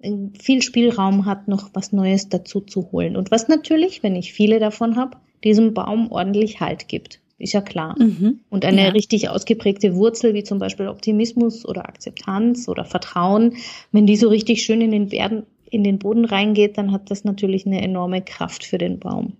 äh, 0.00 0.12
viel 0.38 0.60
Spielraum 0.60 1.24
hat, 1.24 1.48
noch 1.48 1.70
was 1.72 1.92
Neues 1.92 2.28
dazu 2.28 2.60
zu 2.60 2.92
holen. 2.92 3.16
Und 3.16 3.30
was 3.30 3.48
natürlich, 3.48 4.02
wenn 4.02 4.16
ich 4.16 4.34
viele 4.34 4.58
davon 4.58 4.96
habe, 4.96 5.16
diesem 5.42 5.72
Baum 5.72 6.12
ordentlich 6.12 6.60
Halt 6.60 6.88
gibt. 6.88 7.20
ist 7.38 7.54
ja 7.54 7.62
klar. 7.62 7.94
Mhm. 7.98 8.40
Und 8.50 8.66
eine 8.66 8.82
ja. 8.82 8.88
richtig 8.88 9.30
ausgeprägte 9.30 9.94
Wurzel, 9.94 10.34
wie 10.34 10.44
zum 10.44 10.58
Beispiel 10.58 10.88
Optimismus 10.88 11.64
oder 11.64 11.88
Akzeptanz 11.88 12.68
oder 12.68 12.84
Vertrauen, 12.84 13.56
wenn 13.92 14.06
die 14.06 14.16
so 14.16 14.28
richtig 14.28 14.62
schön 14.62 14.82
in 14.82 14.90
den, 14.90 15.10
Werden, 15.10 15.44
in 15.70 15.84
den 15.84 15.98
Boden 15.98 16.24
reingeht, 16.24 16.78
dann 16.78 16.92
hat 16.92 17.10
das 17.10 17.24
natürlich 17.24 17.66
eine 17.66 17.82
enorme 17.82 18.22
Kraft 18.22 18.64
für 18.64 18.78
den 18.78 18.98
Baum. 18.98 19.34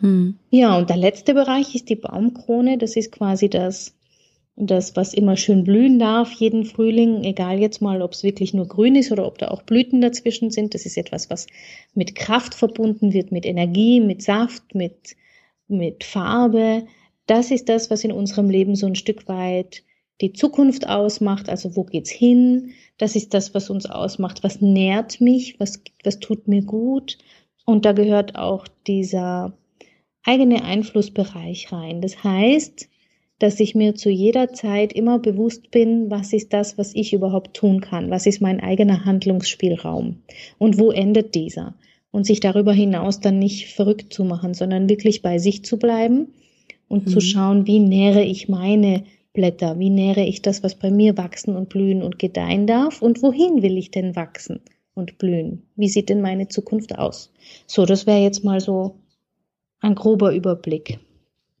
Mhm. 0.00 0.36
Ja, 0.50 0.78
und 0.78 0.90
der 0.90 0.96
letzte 0.96 1.34
Bereich 1.34 1.74
ist 1.74 1.88
die 1.88 1.96
Baumkrone. 1.96 2.78
Das 2.78 2.96
ist 2.96 3.12
quasi 3.12 3.48
das, 3.48 3.94
das, 4.56 4.96
was 4.96 5.14
immer 5.14 5.36
schön 5.36 5.64
blühen 5.64 5.98
darf, 5.98 6.32
jeden 6.32 6.64
Frühling, 6.64 7.24
egal 7.24 7.58
jetzt 7.58 7.80
mal, 7.80 8.02
ob 8.02 8.12
es 8.12 8.22
wirklich 8.22 8.54
nur 8.54 8.68
grün 8.68 8.96
ist 8.96 9.10
oder 9.10 9.26
ob 9.26 9.38
da 9.38 9.48
auch 9.48 9.62
Blüten 9.62 10.00
dazwischen 10.00 10.50
sind. 10.50 10.74
Das 10.74 10.86
ist 10.86 10.96
etwas, 10.96 11.30
was 11.30 11.46
mit 11.94 12.14
Kraft 12.14 12.54
verbunden 12.54 13.12
wird, 13.12 13.32
mit 13.32 13.46
Energie, 13.46 14.00
mit 14.00 14.22
Saft, 14.22 14.74
mit, 14.74 15.16
mit 15.68 16.04
Farbe. 16.04 16.86
Das 17.26 17.50
ist 17.50 17.68
das, 17.68 17.90
was 17.90 18.04
in 18.04 18.12
unserem 18.12 18.50
Leben 18.50 18.76
so 18.76 18.86
ein 18.86 18.96
Stück 18.96 19.28
weit 19.28 19.82
die 20.20 20.32
Zukunft 20.32 20.88
ausmacht. 20.88 21.48
Also 21.48 21.74
wo 21.74 21.84
geht's 21.84 22.10
hin? 22.10 22.72
Das 22.98 23.16
ist 23.16 23.34
das, 23.34 23.54
was 23.54 23.70
uns 23.70 23.86
ausmacht. 23.86 24.44
Was 24.44 24.60
nährt 24.60 25.20
mich? 25.20 25.58
Was, 25.58 25.82
was 26.04 26.20
tut 26.20 26.48
mir 26.48 26.62
gut? 26.62 27.18
Und 27.64 27.84
da 27.84 27.92
gehört 27.92 28.36
auch 28.36 28.66
dieser 28.86 29.56
eigene 30.22 30.64
Einflussbereich 30.64 31.72
rein. 31.72 32.00
Das 32.00 32.22
heißt, 32.22 32.88
dass 33.38 33.60
ich 33.60 33.74
mir 33.74 33.94
zu 33.94 34.10
jeder 34.10 34.52
Zeit 34.52 34.92
immer 34.92 35.18
bewusst 35.18 35.70
bin, 35.70 36.10
was 36.10 36.32
ist 36.32 36.52
das, 36.52 36.78
was 36.78 36.94
ich 36.94 37.12
überhaupt 37.12 37.54
tun 37.54 37.80
kann, 37.80 38.10
was 38.10 38.26
ist 38.26 38.40
mein 38.40 38.60
eigener 38.60 39.04
Handlungsspielraum 39.04 40.22
und 40.58 40.78
wo 40.78 40.90
endet 40.90 41.34
dieser. 41.34 41.74
Und 42.10 42.24
sich 42.24 42.38
darüber 42.38 42.72
hinaus 42.72 43.18
dann 43.18 43.40
nicht 43.40 43.74
verrückt 43.74 44.12
zu 44.12 44.24
machen, 44.24 44.54
sondern 44.54 44.88
wirklich 44.88 45.20
bei 45.20 45.38
sich 45.38 45.64
zu 45.64 45.80
bleiben 45.80 46.28
und 46.86 47.06
mhm. 47.06 47.10
zu 47.10 47.20
schauen, 47.20 47.66
wie 47.66 47.80
nähere 47.80 48.22
ich 48.22 48.48
meine 48.48 49.02
Blätter, 49.34 49.78
wie 49.78 49.90
nähere 49.90 50.24
ich 50.24 50.40
das, 50.40 50.62
was 50.62 50.76
bei 50.76 50.90
mir 50.90 51.18
wachsen 51.18 51.56
und 51.56 51.68
blühen 51.68 52.02
und 52.02 52.18
gedeihen 52.18 52.66
darf 52.66 53.02
und 53.02 53.20
wohin 53.22 53.62
will 53.62 53.76
ich 53.76 53.90
denn 53.90 54.16
wachsen 54.16 54.62
und 54.94 55.18
blühen? 55.18 55.66
Wie 55.76 55.88
sieht 55.88 56.08
denn 56.08 56.22
meine 56.22 56.48
Zukunft 56.48 56.96
aus? 56.96 57.32
So, 57.66 57.84
das 57.84 58.06
wäre 58.06 58.20
jetzt 58.20 58.44
mal 58.44 58.60
so 58.60 58.96
ein 59.80 59.94
grober 59.94 60.32
Überblick. 60.32 61.00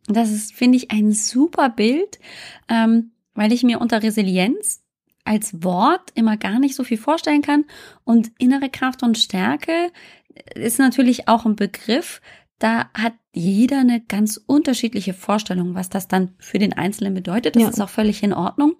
Das 0.06 0.30
ist, 0.30 0.54
finde 0.54 0.76
ich, 0.76 0.90
ein 0.90 1.12
super 1.12 1.68
Bild, 1.68 2.20
ähm, 2.68 3.10
weil 3.34 3.52
ich 3.52 3.64
mir 3.64 3.80
unter 3.80 4.02
Resilienz 4.02 4.82
als 5.24 5.64
Wort 5.64 6.10
immer 6.14 6.36
gar 6.36 6.58
nicht 6.58 6.74
so 6.76 6.84
viel 6.84 6.98
vorstellen 6.98 7.42
kann. 7.42 7.64
Und 8.04 8.30
innere 8.38 8.68
Kraft 8.68 9.02
und 9.02 9.18
Stärke 9.18 9.90
ist 10.54 10.78
natürlich 10.78 11.28
auch 11.28 11.44
ein 11.44 11.56
Begriff. 11.56 12.20
Da 12.58 12.90
hat 12.94 13.14
jeder 13.34 13.80
eine 13.80 14.00
ganz 14.00 14.40
unterschiedliche 14.46 15.12
Vorstellung, 15.12 15.74
was 15.74 15.88
das 15.88 16.08
dann 16.08 16.34
für 16.38 16.58
den 16.58 16.72
Einzelnen 16.72 17.14
bedeutet. 17.14 17.56
Das 17.56 17.62
ja. 17.62 17.68
ist 17.68 17.80
auch 17.80 17.88
völlig 17.88 18.22
in 18.22 18.32
Ordnung. 18.32 18.76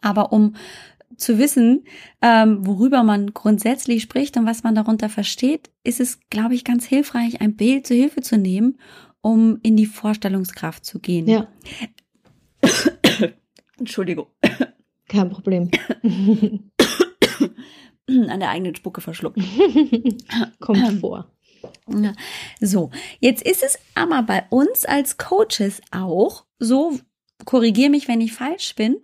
Aber 0.00 0.32
um 0.32 0.54
zu 1.16 1.38
wissen, 1.38 1.84
ähm, 2.20 2.66
worüber 2.66 3.02
man 3.02 3.32
grundsätzlich 3.32 4.02
spricht 4.02 4.36
und 4.36 4.46
was 4.46 4.62
man 4.62 4.74
darunter 4.74 5.08
versteht, 5.08 5.70
ist 5.82 6.00
es, 6.00 6.20
glaube 6.28 6.54
ich, 6.54 6.64
ganz 6.64 6.84
hilfreich, 6.84 7.40
ein 7.40 7.56
Bild 7.56 7.86
zur 7.86 7.96
Hilfe 7.96 8.20
zu 8.20 8.36
nehmen 8.36 8.78
um 9.20 9.58
in 9.62 9.76
die 9.76 9.86
Vorstellungskraft 9.86 10.84
zu 10.84 10.98
gehen. 11.00 11.28
Ja. 11.28 11.48
Entschuldigung. 13.78 14.26
Kein 15.08 15.30
Problem. 15.30 15.70
An 18.08 18.40
der 18.40 18.50
eigenen 18.50 18.74
Spucke 18.74 19.00
verschluckt. 19.00 19.38
Kommt 20.60 20.78
ähm, 20.78 21.00
vor. 21.00 21.30
So, 22.60 22.90
jetzt 23.20 23.42
ist 23.42 23.62
es 23.62 23.78
aber 23.94 24.22
bei 24.22 24.46
uns 24.50 24.84
als 24.84 25.16
Coaches 25.16 25.80
auch 25.90 26.44
so, 26.58 26.98
korrigiere 27.44 27.90
mich, 27.90 28.08
wenn 28.08 28.20
ich 28.20 28.32
falsch 28.32 28.74
bin, 28.74 28.96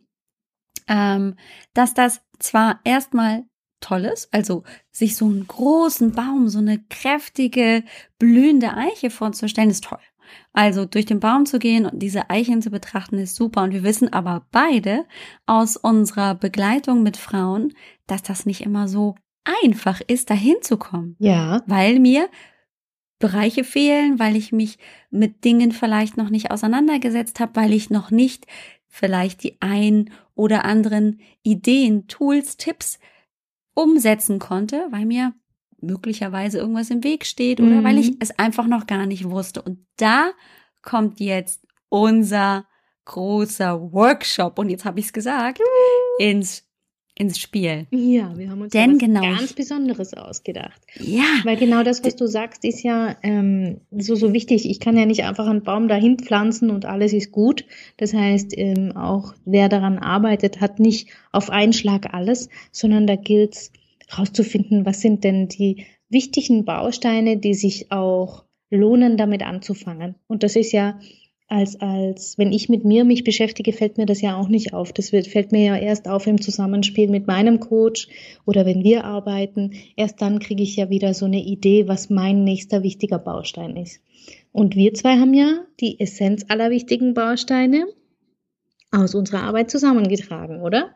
ähm, 0.88 1.36
dass 1.72 1.94
das 1.94 2.20
zwar 2.38 2.80
erstmal 2.84 3.44
toll 3.80 4.04
ist, 4.06 4.32
also 4.32 4.64
sich 4.90 5.16
so 5.16 5.26
einen 5.26 5.46
großen 5.46 6.12
Baum, 6.12 6.48
so 6.48 6.58
eine 6.58 6.82
kräftige, 6.88 7.84
blühende 8.18 8.74
Eiche 8.74 9.10
vorzustellen, 9.10 9.70
ist 9.70 9.84
toll. 9.84 10.00
Also 10.52 10.84
durch 10.86 11.04
den 11.04 11.20
Baum 11.20 11.46
zu 11.46 11.58
gehen 11.58 11.86
und 11.86 12.00
diese 12.00 12.30
Eicheln 12.30 12.62
zu 12.62 12.70
betrachten 12.70 13.18
ist 13.18 13.36
super. 13.36 13.62
Und 13.62 13.72
wir 13.72 13.82
wissen 13.82 14.12
aber 14.12 14.46
beide 14.50 15.04
aus 15.46 15.76
unserer 15.76 16.34
Begleitung 16.34 17.02
mit 17.02 17.16
Frauen, 17.16 17.74
dass 18.06 18.22
das 18.22 18.46
nicht 18.46 18.62
immer 18.62 18.88
so 18.88 19.16
einfach 19.44 20.00
ist, 20.06 20.30
dahin 20.30 20.56
zu 20.62 20.76
kommen. 20.76 21.16
Ja. 21.18 21.62
Weil 21.66 22.00
mir 22.00 22.28
Bereiche 23.18 23.64
fehlen, 23.64 24.18
weil 24.18 24.36
ich 24.36 24.52
mich 24.52 24.78
mit 25.10 25.44
Dingen 25.44 25.72
vielleicht 25.72 26.16
noch 26.16 26.30
nicht 26.30 26.50
auseinandergesetzt 26.50 27.40
habe, 27.40 27.56
weil 27.56 27.72
ich 27.72 27.90
noch 27.90 28.10
nicht 28.10 28.46
vielleicht 28.86 29.42
die 29.42 29.56
ein 29.60 30.10
oder 30.34 30.64
anderen 30.64 31.20
Ideen, 31.42 32.06
Tools, 32.06 32.56
Tipps 32.56 32.98
umsetzen 33.74 34.38
konnte, 34.38 34.86
weil 34.90 35.06
mir 35.06 35.34
möglicherweise 35.80 36.58
irgendwas 36.58 36.90
im 36.90 37.04
Weg 37.04 37.26
steht 37.26 37.60
oder 37.60 37.76
mhm. 37.76 37.84
weil 37.84 37.98
ich 37.98 38.12
mhm. 38.12 38.16
es 38.20 38.38
einfach 38.38 38.66
noch 38.66 38.86
gar 38.86 39.06
nicht 39.06 39.28
wusste. 39.28 39.62
Und 39.62 39.86
da 39.96 40.30
kommt 40.82 41.20
jetzt 41.20 41.66
unser 41.88 42.66
großer 43.04 43.92
Workshop, 43.92 44.58
und 44.58 44.70
jetzt 44.70 44.84
habe 44.84 44.98
ich 44.98 45.06
es 45.06 45.12
gesagt, 45.12 45.60
ins, 46.18 46.63
ins 47.16 47.38
Spiel. 47.38 47.86
Ja, 47.90 48.36
wir 48.36 48.50
haben 48.50 48.62
uns 48.62 48.72
Denn 48.72 48.98
genau 48.98 49.20
ganz 49.20 49.52
Besonderes 49.52 50.14
ausgedacht. 50.14 50.80
Ja. 50.98 51.24
Weil 51.44 51.56
genau 51.56 51.84
das, 51.84 52.02
was 52.04 52.16
du 52.16 52.26
sagst, 52.26 52.64
ist 52.64 52.82
ja 52.82 53.16
ähm, 53.22 53.80
so, 53.92 54.16
so 54.16 54.32
wichtig. 54.32 54.68
Ich 54.68 54.80
kann 54.80 54.96
ja 54.96 55.06
nicht 55.06 55.22
einfach 55.24 55.46
einen 55.46 55.62
Baum 55.62 55.86
dahin 55.86 56.18
pflanzen 56.18 56.70
und 56.70 56.86
alles 56.86 57.12
ist 57.12 57.30
gut. 57.30 57.64
Das 57.98 58.14
heißt, 58.14 58.56
ähm, 58.56 58.96
auch 58.96 59.34
wer 59.44 59.68
daran 59.68 59.98
arbeitet, 59.98 60.60
hat 60.60 60.80
nicht 60.80 61.08
auf 61.30 61.50
einen 61.50 61.72
Schlag 61.72 62.12
alles, 62.12 62.48
sondern 62.72 63.06
da 63.06 63.14
gilt 63.14 63.54
es 63.54 63.72
rauszufinden, 64.18 64.84
was 64.84 65.00
sind 65.00 65.22
denn 65.22 65.48
die 65.48 65.86
wichtigen 66.08 66.64
Bausteine, 66.64 67.36
die 67.36 67.54
sich 67.54 67.92
auch 67.92 68.44
lohnen, 68.70 69.16
damit 69.16 69.42
anzufangen. 69.42 70.16
Und 70.26 70.42
das 70.42 70.56
ist 70.56 70.72
ja 70.72 70.98
als, 71.46 71.80
als, 71.80 72.38
wenn 72.38 72.52
ich 72.52 72.68
mit 72.68 72.84
mir 72.84 73.04
mich 73.04 73.22
beschäftige, 73.22 73.72
fällt 73.72 73.98
mir 73.98 74.06
das 74.06 74.20
ja 74.20 74.36
auch 74.36 74.48
nicht 74.48 74.72
auf. 74.72 74.92
Das 74.92 75.12
wird, 75.12 75.26
fällt 75.26 75.52
mir 75.52 75.64
ja 75.64 75.76
erst 75.76 76.08
auf 76.08 76.26
im 76.26 76.40
Zusammenspiel 76.40 77.08
mit 77.08 77.26
meinem 77.26 77.60
Coach 77.60 78.08
oder 78.46 78.64
wenn 78.64 78.82
wir 78.82 79.04
arbeiten. 79.04 79.72
Erst 79.96 80.22
dann 80.22 80.38
kriege 80.38 80.62
ich 80.62 80.76
ja 80.76 80.88
wieder 80.90 81.12
so 81.14 81.26
eine 81.26 81.42
Idee, 81.42 81.86
was 81.86 82.10
mein 82.10 82.44
nächster 82.44 82.82
wichtiger 82.82 83.18
Baustein 83.18 83.76
ist. 83.76 84.00
Und 84.52 84.74
wir 84.74 84.94
zwei 84.94 85.18
haben 85.18 85.34
ja 85.34 85.64
die 85.80 86.00
Essenz 86.00 86.46
aller 86.48 86.70
wichtigen 86.70 87.12
Bausteine 87.12 87.86
aus 88.90 89.14
unserer 89.14 89.42
Arbeit 89.42 89.70
zusammengetragen, 89.70 90.62
oder? 90.62 90.94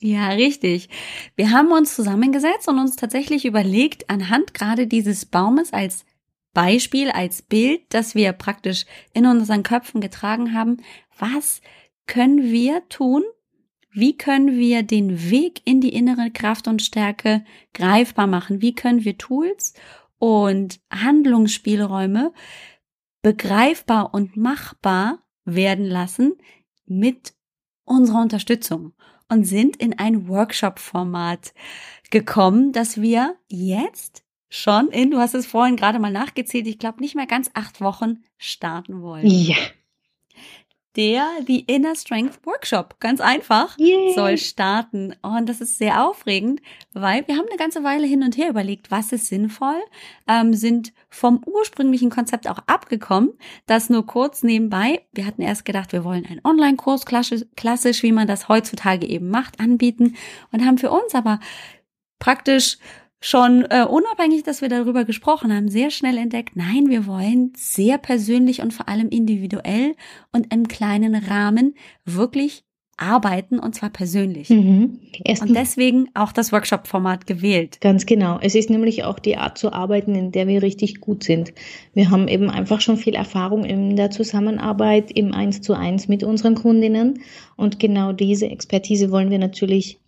Ja, 0.00 0.30
richtig. 0.30 0.88
Wir 1.36 1.50
haben 1.50 1.70
uns 1.70 1.94
zusammengesetzt 1.94 2.68
und 2.68 2.78
uns 2.78 2.96
tatsächlich 2.96 3.44
überlegt, 3.44 4.10
anhand 4.10 4.54
gerade 4.54 4.86
dieses 4.86 5.24
Baumes 5.24 5.72
als 5.72 6.04
Beispiel, 6.54 7.10
als 7.10 7.42
Bild, 7.42 7.82
das 7.90 8.14
wir 8.14 8.32
praktisch 8.32 8.86
in 9.12 9.26
unseren 9.26 9.62
Köpfen 9.62 10.00
getragen 10.00 10.54
haben, 10.54 10.78
was 11.18 11.60
können 12.06 12.44
wir 12.44 12.88
tun? 12.88 13.22
Wie 13.90 14.16
können 14.16 14.56
wir 14.56 14.82
den 14.82 15.30
Weg 15.30 15.60
in 15.64 15.80
die 15.80 15.94
innere 15.94 16.30
Kraft 16.30 16.66
und 16.66 16.82
Stärke 16.82 17.44
greifbar 17.74 18.26
machen? 18.26 18.62
Wie 18.62 18.74
können 18.74 19.04
wir 19.04 19.18
Tools 19.18 19.74
und 20.18 20.80
Handlungsspielräume 20.90 22.32
begreifbar 23.22 24.14
und 24.14 24.36
machbar 24.36 25.18
werden 25.44 25.84
lassen 25.84 26.34
mit 26.86 27.34
unserer 27.84 28.22
Unterstützung? 28.22 28.94
und 29.28 29.44
sind 29.44 29.76
in 29.76 29.98
ein 29.98 30.28
Workshop-Format 30.28 31.54
gekommen, 32.10 32.72
dass 32.72 33.00
wir 33.00 33.36
jetzt 33.48 34.23
schon 34.54 34.88
in, 34.88 35.10
du 35.10 35.18
hast 35.18 35.34
es 35.34 35.46
vorhin 35.46 35.76
gerade 35.76 35.98
mal 35.98 36.12
nachgezählt, 36.12 36.66
ich 36.66 36.78
glaube 36.78 37.00
nicht 37.00 37.14
mehr 37.14 37.26
ganz 37.26 37.50
acht 37.54 37.80
Wochen 37.80 38.22
starten 38.38 39.02
wollen. 39.02 39.26
Ja 39.26 39.56
der 40.96 41.26
The 41.46 41.60
Inner 41.60 41.96
Strength 41.96 42.46
Workshop, 42.46 43.00
ganz 43.00 43.20
einfach, 43.20 43.76
Yay. 43.78 44.14
soll 44.14 44.38
starten. 44.38 45.14
Und 45.22 45.48
das 45.48 45.60
ist 45.60 45.78
sehr 45.78 46.06
aufregend, 46.06 46.60
weil 46.92 47.26
wir 47.26 47.36
haben 47.36 47.48
eine 47.48 47.58
ganze 47.58 47.82
Weile 47.82 48.06
hin 48.06 48.22
und 48.22 48.36
her 48.36 48.48
überlegt, 48.48 48.90
was 48.90 49.10
ist 49.12 49.26
sinnvoll, 49.26 49.82
ähm, 50.28 50.54
sind 50.54 50.92
vom 51.08 51.42
ursprünglichen 51.44 52.10
Konzept 52.10 52.48
auch 52.48 52.58
abgekommen. 52.66 53.32
Das 53.66 53.90
nur 53.90 54.06
kurz 54.06 54.42
nebenbei. 54.42 55.04
Wir 55.12 55.26
hatten 55.26 55.42
erst 55.42 55.64
gedacht, 55.64 55.92
wir 55.92 56.04
wollen 56.04 56.26
einen 56.26 56.40
Online-Kurs 56.44 57.06
klassisch, 57.06 57.42
klassisch, 57.56 58.02
wie 58.02 58.12
man 58.12 58.28
das 58.28 58.48
heutzutage 58.48 59.06
eben 59.06 59.30
macht, 59.30 59.58
anbieten 59.58 60.16
und 60.52 60.64
haben 60.64 60.78
für 60.78 60.92
uns 60.92 61.14
aber 61.14 61.40
praktisch 62.20 62.78
schon 63.24 63.64
äh, 63.70 63.86
unabhängig, 63.88 64.42
dass 64.42 64.60
wir 64.60 64.68
darüber 64.68 65.04
gesprochen 65.04 65.50
haben, 65.54 65.68
sehr 65.68 65.90
schnell 65.90 66.18
entdeckt, 66.18 66.56
nein, 66.56 66.88
wir 66.88 67.06
wollen 67.06 67.52
sehr 67.56 67.96
persönlich 67.96 68.60
und 68.60 68.74
vor 68.74 68.86
allem 68.86 69.08
individuell 69.08 69.94
und 70.30 70.52
im 70.52 70.68
kleinen 70.68 71.14
Rahmen 71.14 71.74
wirklich 72.04 72.64
arbeiten 72.98 73.58
und 73.58 73.74
zwar 73.74 73.88
persönlich. 73.88 74.50
Mhm. 74.50 75.00
und 75.40 75.56
deswegen 75.56 76.08
auch 76.12 76.32
das 76.32 76.52
Workshop-Format 76.52 77.26
gewählt. 77.26 77.80
Ganz 77.80 78.04
genau. 78.04 78.38
Es 78.40 78.54
ist 78.54 78.68
nämlich 78.68 79.04
auch 79.04 79.18
die 79.18 79.38
Art 79.38 79.56
zu 79.56 79.72
arbeiten, 79.72 80.14
in 80.14 80.30
der 80.30 80.46
wir 80.46 80.62
richtig 80.62 81.00
gut 81.00 81.24
sind. 81.24 81.54
Wir 81.94 82.10
haben 82.10 82.28
eben 82.28 82.50
einfach 82.50 82.82
schon 82.82 82.98
viel 82.98 83.14
Erfahrung 83.14 83.64
in 83.64 83.96
der 83.96 84.10
Zusammenarbeit 84.10 85.10
im 85.10 85.32
Eins 85.32 85.62
zu 85.62 85.72
eins 85.72 86.08
mit 86.08 86.22
unseren 86.22 86.54
Kundinnen 86.54 87.20
und 87.56 87.80
genau 87.80 88.12
diese 88.12 88.48
Expertise 88.48 89.10
wollen 89.10 89.30
wir 89.30 89.38
natürlich 89.38 89.98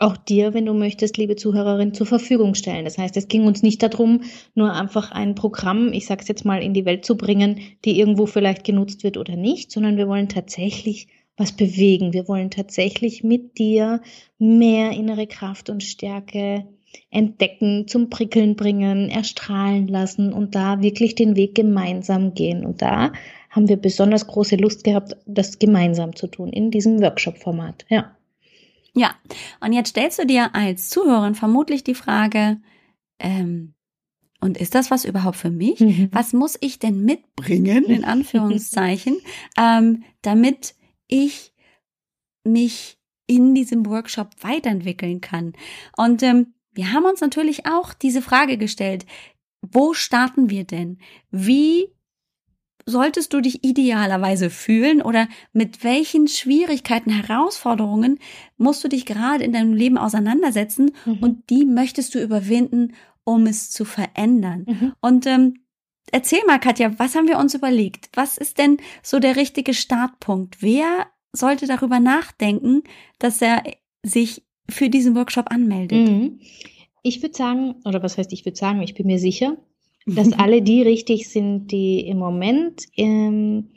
auch 0.00 0.16
dir, 0.16 0.54
wenn 0.54 0.66
du 0.66 0.74
möchtest, 0.74 1.16
liebe 1.16 1.36
Zuhörerin, 1.36 1.94
zur 1.94 2.06
Verfügung 2.06 2.54
stellen. 2.54 2.84
Das 2.84 2.98
heißt, 2.98 3.16
es 3.16 3.28
ging 3.28 3.46
uns 3.46 3.62
nicht 3.62 3.82
darum, 3.82 4.22
nur 4.54 4.72
einfach 4.72 5.12
ein 5.12 5.34
Programm, 5.34 5.92
ich 5.92 6.06
sage 6.06 6.22
es 6.22 6.28
jetzt 6.28 6.44
mal, 6.44 6.62
in 6.62 6.74
die 6.74 6.84
Welt 6.84 7.04
zu 7.04 7.16
bringen, 7.16 7.60
die 7.84 7.98
irgendwo 7.98 8.26
vielleicht 8.26 8.64
genutzt 8.64 9.04
wird 9.04 9.16
oder 9.16 9.36
nicht, 9.36 9.70
sondern 9.70 9.96
wir 9.96 10.08
wollen 10.08 10.28
tatsächlich 10.28 11.08
was 11.36 11.52
bewegen. 11.52 12.12
Wir 12.12 12.28
wollen 12.28 12.50
tatsächlich 12.50 13.24
mit 13.24 13.58
dir 13.58 14.00
mehr 14.38 14.92
innere 14.92 15.26
Kraft 15.26 15.70
und 15.70 15.82
Stärke 15.82 16.66
entdecken, 17.10 17.86
zum 17.86 18.10
Prickeln 18.10 18.56
bringen, 18.56 19.10
erstrahlen 19.10 19.86
lassen 19.88 20.32
und 20.32 20.54
da 20.54 20.82
wirklich 20.82 21.14
den 21.14 21.36
Weg 21.36 21.54
gemeinsam 21.54 22.34
gehen. 22.34 22.64
Und 22.64 22.82
da 22.82 23.12
haben 23.48 23.68
wir 23.68 23.76
besonders 23.76 24.26
große 24.26 24.56
Lust 24.56 24.84
gehabt, 24.84 25.16
das 25.26 25.58
gemeinsam 25.58 26.14
zu 26.14 26.26
tun 26.26 26.50
in 26.50 26.70
diesem 26.70 27.00
Workshop-Format. 27.00 27.84
Ja. 27.88 28.16
Ja, 28.94 29.14
und 29.60 29.72
jetzt 29.72 29.90
stellst 29.90 30.18
du 30.18 30.26
dir 30.26 30.54
als 30.54 30.90
Zuhörerin 30.90 31.34
vermutlich 31.34 31.84
die 31.84 31.94
Frage, 31.94 32.60
ähm, 33.18 33.74
und 34.40 34.56
ist 34.56 34.74
das 34.74 34.90
was 34.90 35.04
überhaupt 35.04 35.36
für 35.36 35.50
mich? 35.50 35.80
Mhm. 35.80 36.08
Was 36.12 36.32
muss 36.32 36.56
ich 36.60 36.78
denn 36.78 37.04
mitbringen, 37.04 37.84
in 37.84 38.04
Anführungszeichen, 38.04 39.18
ähm, 39.58 40.02
damit 40.22 40.74
ich 41.08 41.52
mich 42.44 42.98
in 43.26 43.54
diesem 43.54 43.86
Workshop 43.86 44.30
weiterentwickeln 44.40 45.20
kann. 45.20 45.52
Und 45.96 46.22
ähm, 46.22 46.54
wir 46.72 46.92
haben 46.92 47.04
uns 47.04 47.20
natürlich 47.20 47.66
auch 47.66 47.94
diese 47.94 48.22
Frage 48.22 48.56
gestellt, 48.56 49.06
wo 49.60 49.92
starten 49.92 50.50
wir 50.50 50.64
denn? 50.64 50.98
Wie 51.30 51.92
solltest 52.86 53.32
du 53.32 53.40
dich 53.40 53.64
idealerweise 53.64 54.50
fühlen 54.50 55.02
oder 55.02 55.28
mit 55.52 55.84
welchen 55.84 56.28
Schwierigkeiten, 56.28 57.10
Herausforderungen 57.10 58.18
musst 58.56 58.82
du 58.84 58.88
dich 58.88 59.06
gerade 59.06 59.44
in 59.44 59.52
deinem 59.52 59.74
Leben 59.74 59.98
auseinandersetzen 59.98 60.92
mhm. 61.04 61.18
und 61.20 61.50
die 61.50 61.64
möchtest 61.64 62.14
du 62.14 62.22
überwinden, 62.22 62.94
um 63.24 63.46
es 63.46 63.70
zu 63.70 63.84
verändern. 63.84 64.64
Mhm. 64.66 64.92
Und 65.00 65.26
ähm, 65.26 65.54
Erzähl 66.12 66.40
mal, 66.46 66.58
Katja, 66.58 66.98
was 66.98 67.14
haben 67.14 67.28
wir 67.28 67.38
uns 67.38 67.54
überlegt? 67.54 68.10
Was 68.14 68.36
ist 68.36 68.58
denn 68.58 68.78
so 69.02 69.20
der 69.20 69.36
richtige 69.36 69.74
Startpunkt? 69.74 70.60
Wer 70.60 71.06
sollte 71.32 71.66
darüber 71.66 72.00
nachdenken, 72.00 72.82
dass 73.18 73.40
er 73.40 73.62
sich 74.02 74.42
für 74.68 74.88
diesen 74.88 75.14
Workshop 75.14 75.50
anmeldet? 75.50 76.08
Mhm. 76.08 76.40
Ich 77.02 77.22
würde 77.22 77.36
sagen, 77.36 77.76
oder 77.84 78.02
was 78.02 78.18
heißt 78.18 78.32
ich 78.32 78.44
würde 78.44 78.58
sagen, 78.58 78.82
ich 78.82 78.94
bin 78.94 79.06
mir 79.06 79.18
sicher, 79.18 79.56
dass 80.06 80.32
alle 80.38 80.62
die 80.62 80.82
richtig 80.82 81.28
sind, 81.28 81.68
die 81.68 82.00
im 82.06 82.18
Moment 82.18 82.86
ähm, 82.96 83.70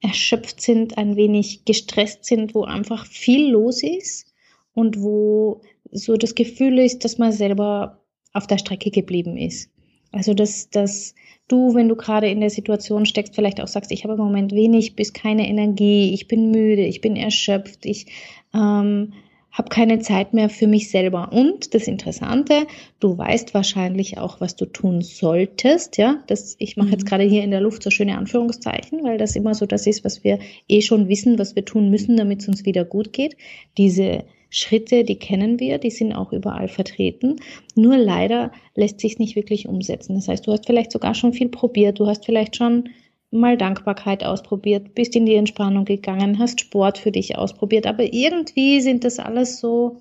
erschöpft 0.00 0.60
sind, 0.60 0.98
ein 0.98 1.16
wenig 1.16 1.64
gestresst 1.64 2.24
sind, 2.24 2.54
wo 2.54 2.64
einfach 2.64 3.06
viel 3.06 3.50
los 3.50 3.82
ist 3.82 4.32
und 4.72 5.00
wo 5.00 5.62
so 5.90 6.16
das 6.16 6.34
Gefühl 6.34 6.78
ist, 6.78 7.04
dass 7.04 7.18
man 7.18 7.32
selber 7.32 8.00
auf 8.32 8.46
der 8.46 8.58
Strecke 8.58 8.90
geblieben 8.90 9.36
ist. 9.36 9.70
Also 10.12 10.34
dass, 10.34 10.70
dass 10.70 11.14
du, 11.48 11.74
wenn 11.74 11.88
du 11.88 11.96
gerade 11.96 12.28
in 12.28 12.40
der 12.40 12.50
Situation 12.50 13.06
steckst, 13.06 13.34
vielleicht 13.34 13.60
auch 13.60 13.68
sagst, 13.68 13.92
ich 13.92 14.04
habe 14.04 14.14
im 14.14 14.20
Moment 14.20 14.52
wenig 14.52 14.96
bis 14.96 15.12
keine 15.12 15.48
Energie, 15.48 16.14
ich 16.14 16.28
bin 16.28 16.50
müde, 16.50 16.84
ich 16.84 17.00
bin 17.00 17.16
erschöpft, 17.16 17.86
ich 17.86 18.06
ähm, 18.54 19.12
habe 19.60 19.68
keine 19.68 19.98
Zeit 19.98 20.32
mehr 20.32 20.48
für 20.48 20.66
mich 20.66 20.88
selber. 20.88 21.32
Und 21.32 21.74
das 21.74 21.86
Interessante, 21.86 22.66
du 22.98 23.18
weißt 23.18 23.52
wahrscheinlich 23.52 24.16
auch, 24.16 24.40
was 24.40 24.56
du 24.56 24.64
tun 24.64 25.02
solltest. 25.02 25.98
Ja, 25.98 26.22
das, 26.28 26.56
ich 26.58 26.78
mache 26.78 26.88
jetzt 26.88 27.04
mhm. 27.04 27.08
gerade 27.08 27.24
hier 27.24 27.44
in 27.44 27.50
der 27.50 27.60
Luft 27.60 27.82
so 27.82 27.90
schöne 27.90 28.16
Anführungszeichen, 28.16 29.04
weil 29.04 29.18
das 29.18 29.36
immer 29.36 29.54
so 29.54 29.66
das 29.66 29.86
ist, 29.86 30.02
was 30.02 30.24
wir 30.24 30.38
eh 30.66 30.80
schon 30.80 31.08
wissen, 31.08 31.38
was 31.38 31.56
wir 31.56 31.64
tun 31.66 31.90
müssen, 31.90 32.16
damit 32.16 32.40
es 32.40 32.48
uns 32.48 32.64
wieder 32.64 32.86
gut 32.86 33.12
geht. 33.12 33.36
Diese 33.76 34.24
Schritte, 34.48 35.04
die 35.04 35.16
kennen 35.16 35.60
wir, 35.60 35.76
die 35.76 35.90
sind 35.90 36.14
auch 36.14 36.32
überall 36.32 36.68
vertreten. 36.68 37.36
Nur 37.74 37.98
leider 37.98 38.52
lässt 38.74 39.00
sich 39.00 39.18
nicht 39.18 39.36
wirklich 39.36 39.68
umsetzen. 39.68 40.14
Das 40.14 40.26
heißt, 40.26 40.46
du 40.46 40.52
hast 40.52 40.64
vielleicht 40.64 40.90
sogar 40.90 41.14
schon 41.14 41.34
viel 41.34 41.50
probiert, 41.50 42.00
du 42.00 42.06
hast 42.06 42.24
vielleicht 42.24 42.56
schon 42.56 42.88
mal 43.30 43.56
Dankbarkeit 43.56 44.24
ausprobiert, 44.24 44.94
bist 44.94 45.14
in 45.14 45.26
die 45.26 45.34
Entspannung 45.34 45.84
gegangen, 45.84 46.38
hast 46.38 46.60
Sport 46.60 46.98
für 46.98 47.12
dich 47.12 47.36
ausprobiert, 47.36 47.86
aber 47.86 48.12
irgendwie 48.12 48.80
sind 48.80 49.04
das 49.04 49.18
alles 49.18 49.60
so, 49.60 50.00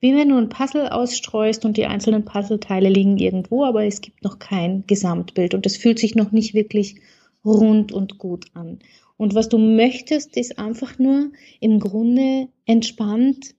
wie 0.00 0.14
wenn 0.14 0.30
du 0.30 0.36
ein 0.36 0.48
Puzzle 0.48 0.88
ausstreust 0.88 1.64
und 1.64 1.76
die 1.76 1.86
einzelnen 1.86 2.24
Puzzleteile 2.24 2.88
liegen 2.88 3.18
irgendwo, 3.18 3.64
aber 3.64 3.84
es 3.84 4.00
gibt 4.00 4.24
noch 4.24 4.38
kein 4.38 4.84
Gesamtbild 4.86 5.54
und 5.54 5.66
es 5.66 5.76
fühlt 5.76 5.98
sich 5.98 6.14
noch 6.14 6.32
nicht 6.32 6.54
wirklich 6.54 6.96
rund 7.44 7.92
und 7.92 8.18
gut 8.18 8.46
an. 8.54 8.78
Und 9.16 9.34
was 9.34 9.48
du 9.48 9.58
möchtest, 9.58 10.36
ist 10.36 10.58
einfach 10.58 10.98
nur 10.98 11.30
im 11.60 11.78
Grunde 11.80 12.48
entspannt 12.66 13.54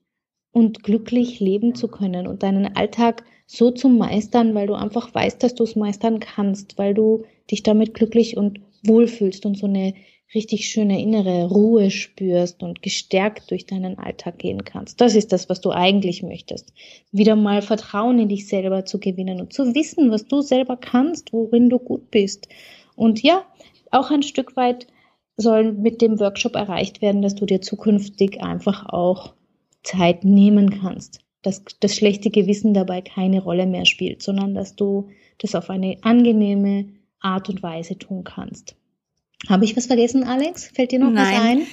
und 0.52 0.82
glücklich 0.82 1.40
leben 1.40 1.74
zu 1.74 1.88
können 1.88 2.26
und 2.26 2.42
deinen 2.42 2.76
Alltag 2.76 3.24
so 3.46 3.70
zu 3.70 3.88
meistern, 3.88 4.54
weil 4.54 4.66
du 4.66 4.74
einfach 4.74 5.14
weißt, 5.14 5.42
dass 5.42 5.54
du 5.54 5.64
es 5.64 5.76
meistern 5.76 6.20
kannst, 6.20 6.78
weil 6.78 6.94
du 6.94 7.24
dich 7.50 7.62
damit 7.62 7.94
glücklich 7.94 8.36
und 8.36 8.60
wohlfühlst 8.88 9.46
und 9.46 9.56
so 9.56 9.66
eine 9.66 9.94
richtig 10.34 10.68
schöne 10.68 11.00
innere 11.00 11.48
Ruhe 11.48 11.90
spürst 11.90 12.62
und 12.62 12.82
gestärkt 12.82 13.50
durch 13.50 13.66
deinen 13.66 13.98
Alltag 13.98 14.38
gehen 14.38 14.64
kannst. 14.64 15.00
Das 15.00 15.14
ist 15.14 15.32
das, 15.32 15.48
was 15.48 15.60
du 15.60 15.70
eigentlich 15.70 16.22
möchtest. 16.22 16.72
Wieder 17.12 17.36
mal 17.36 17.62
Vertrauen 17.62 18.18
in 18.18 18.28
dich 18.28 18.48
selber 18.48 18.84
zu 18.84 18.98
gewinnen 18.98 19.40
und 19.40 19.52
zu 19.52 19.74
wissen, 19.74 20.10
was 20.10 20.26
du 20.26 20.40
selber 20.40 20.76
kannst, 20.76 21.32
worin 21.32 21.70
du 21.70 21.78
gut 21.78 22.10
bist. 22.10 22.48
Und 22.96 23.22
ja, 23.22 23.44
auch 23.92 24.10
ein 24.10 24.22
Stück 24.22 24.56
weit 24.56 24.88
soll 25.36 25.72
mit 25.72 26.02
dem 26.02 26.18
Workshop 26.18 26.56
erreicht 26.56 27.02
werden, 27.02 27.22
dass 27.22 27.34
du 27.34 27.46
dir 27.46 27.60
zukünftig 27.60 28.42
einfach 28.42 28.88
auch 28.88 29.34
Zeit 29.82 30.24
nehmen 30.24 30.80
kannst. 30.80 31.20
Dass 31.42 31.62
das 31.78 31.94
schlechte 31.94 32.30
Gewissen 32.30 32.74
dabei 32.74 33.00
keine 33.00 33.42
Rolle 33.42 33.66
mehr 33.66 33.84
spielt, 33.84 34.22
sondern 34.22 34.54
dass 34.54 34.74
du 34.74 35.08
das 35.38 35.54
auf 35.54 35.70
eine 35.70 35.98
angenehme 36.02 36.95
Art 37.20 37.48
und 37.48 37.62
Weise 37.62 37.98
tun 37.98 38.24
kannst. 38.24 38.76
Habe 39.48 39.64
ich 39.64 39.76
was 39.76 39.86
vergessen, 39.86 40.24
Alex? 40.24 40.68
Fällt 40.68 40.92
dir 40.92 40.98
noch 40.98 41.10
Nein. 41.10 41.32
was 41.32 41.40
ein? 41.40 41.66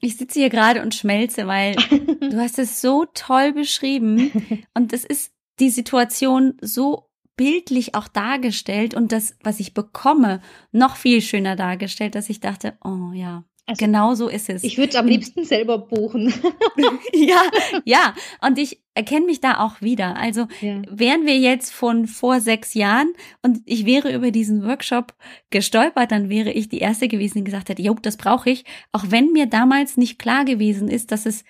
Ich 0.00 0.16
sitze 0.16 0.40
hier 0.40 0.50
gerade 0.50 0.82
und 0.82 0.94
schmelze, 0.94 1.46
weil 1.46 1.74
du 2.20 2.36
hast 2.36 2.58
es 2.58 2.80
so 2.80 3.06
toll 3.14 3.52
beschrieben 3.52 4.30
und 4.74 4.92
es 4.92 5.04
ist 5.04 5.32
die 5.60 5.70
Situation 5.70 6.54
so 6.60 7.10
bildlich 7.36 7.94
auch 7.94 8.08
dargestellt 8.08 8.94
und 8.94 9.12
das, 9.12 9.36
was 9.42 9.60
ich 9.60 9.74
bekomme, 9.74 10.40
noch 10.72 10.96
viel 10.96 11.20
schöner 11.20 11.56
dargestellt, 11.56 12.14
dass 12.14 12.30
ich 12.30 12.40
dachte, 12.40 12.76
oh 12.84 13.12
ja, 13.12 13.44
also, 13.66 13.82
genau 13.82 14.14
so 14.14 14.28
ist 14.28 14.50
es. 14.50 14.62
Ich 14.62 14.76
würde 14.76 14.98
am 14.98 15.06
liebsten 15.06 15.44
selber 15.44 15.78
buchen. 15.78 16.34
ja, 17.14 17.42
ja. 17.84 18.14
Und 18.42 18.58
ich 18.58 18.82
erkenne 18.92 19.24
mich 19.24 19.40
da 19.40 19.60
auch 19.60 19.80
wieder. 19.80 20.16
Also 20.16 20.46
ja. 20.60 20.82
wären 20.88 21.24
wir 21.24 21.38
jetzt 21.38 21.72
von 21.72 22.06
vor 22.06 22.40
sechs 22.40 22.74
Jahren 22.74 23.12
und 23.42 23.60
ich 23.64 23.86
wäre 23.86 24.14
über 24.14 24.30
diesen 24.30 24.64
Workshop 24.64 25.14
gestolpert, 25.48 26.12
dann 26.12 26.28
wäre 26.28 26.52
ich 26.52 26.68
die 26.68 26.78
erste 26.78 27.08
gewesen, 27.08 27.38
die 27.38 27.44
gesagt 27.44 27.70
hätte, 27.70 27.82
jo, 27.82 27.94
das 27.94 28.18
brauche 28.18 28.50
ich. 28.50 28.64
Auch 28.92 29.04
wenn 29.08 29.32
mir 29.32 29.46
damals 29.46 29.96
nicht 29.96 30.18
klar 30.18 30.44
gewesen 30.44 30.88
ist, 30.88 31.10
dass 31.10 31.24
es 31.24 31.44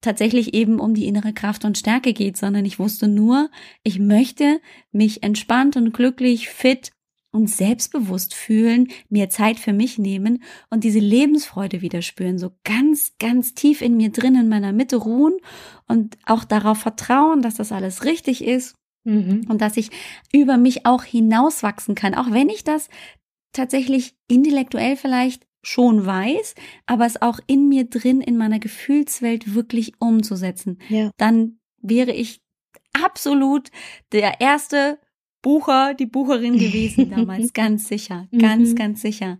tatsächlich 0.00 0.54
eben 0.54 0.80
um 0.80 0.94
die 0.94 1.06
innere 1.06 1.34
Kraft 1.34 1.64
und 1.64 1.76
Stärke 1.76 2.14
geht, 2.14 2.36
sondern 2.36 2.64
ich 2.64 2.78
wusste 2.78 3.08
nur, 3.08 3.50
ich 3.82 3.98
möchte 3.98 4.60
mich 4.90 5.22
entspannt 5.22 5.76
und 5.76 5.92
glücklich, 5.92 6.48
fit 6.48 6.92
und 7.38 7.48
selbstbewusst 7.48 8.34
fühlen, 8.34 8.88
mir 9.08 9.30
Zeit 9.30 9.60
für 9.60 9.72
mich 9.72 9.96
nehmen 9.96 10.42
und 10.70 10.82
diese 10.82 10.98
Lebensfreude 10.98 11.82
wieder 11.82 12.02
spüren, 12.02 12.36
so 12.36 12.50
ganz, 12.64 13.12
ganz 13.20 13.54
tief 13.54 13.80
in 13.80 13.96
mir 13.96 14.10
drin, 14.10 14.34
in 14.34 14.48
meiner 14.48 14.72
Mitte 14.72 14.96
ruhen 14.96 15.36
und 15.86 16.18
auch 16.26 16.42
darauf 16.42 16.78
vertrauen, 16.78 17.40
dass 17.40 17.54
das 17.54 17.70
alles 17.70 18.04
richtig 18.04 18.42
ist 18.42 18.74
mhm. 19.04 19.46
und 19.48 19.60
dass 19.60 19.76
ich 19.76 19.90
über 20.32 20.56
mich 20.56 20.84
auch 20.84 21.04
hinauswachsen 21.04 21.94
kann, 21.94 22.16
auch 22.16 22.32
wenn 22.32 22.48
ich 22.48 22.64
das 22.64 22.88
tatsächlich 23.52 24.16
intellektuell 24.26 24.96
vielleicht 24.96 25.46
schon 25.62 26.04
weiß, 26.04 26.56
aber 26.86 27.06
es 27.06 27.22
auch 27.22 27.38
in 27.46 27.68
mir 27.68 27.84
drin, 27.84 28.20
in 28.20 28.36
meiner 28.36 28.58
Gefühlswelt 28.58 29.54
wirklich 29.54 29.92
umzusetzen. 30.00 30.80
Ja. 30.88 31.12
Dann 31.18 31.60
wäre 31.80 32.10
ich 32.10 32.40
absolut 33.00 33.70
der 34.10 34.40
erste 34.40 34.98
Bucher, 35.48 35.94
die 35.94 36.04
Bucherin 36.04 36.58
gewesen 36.58 37.08
damals, 37.16 37.54
ganz 37.54 37.88
sicher, 37.88 38.28
ganz, 38.38 38.70
mhm. 38.70 38.74
ganz 38.74 39.00
sicher. 39.00 39.38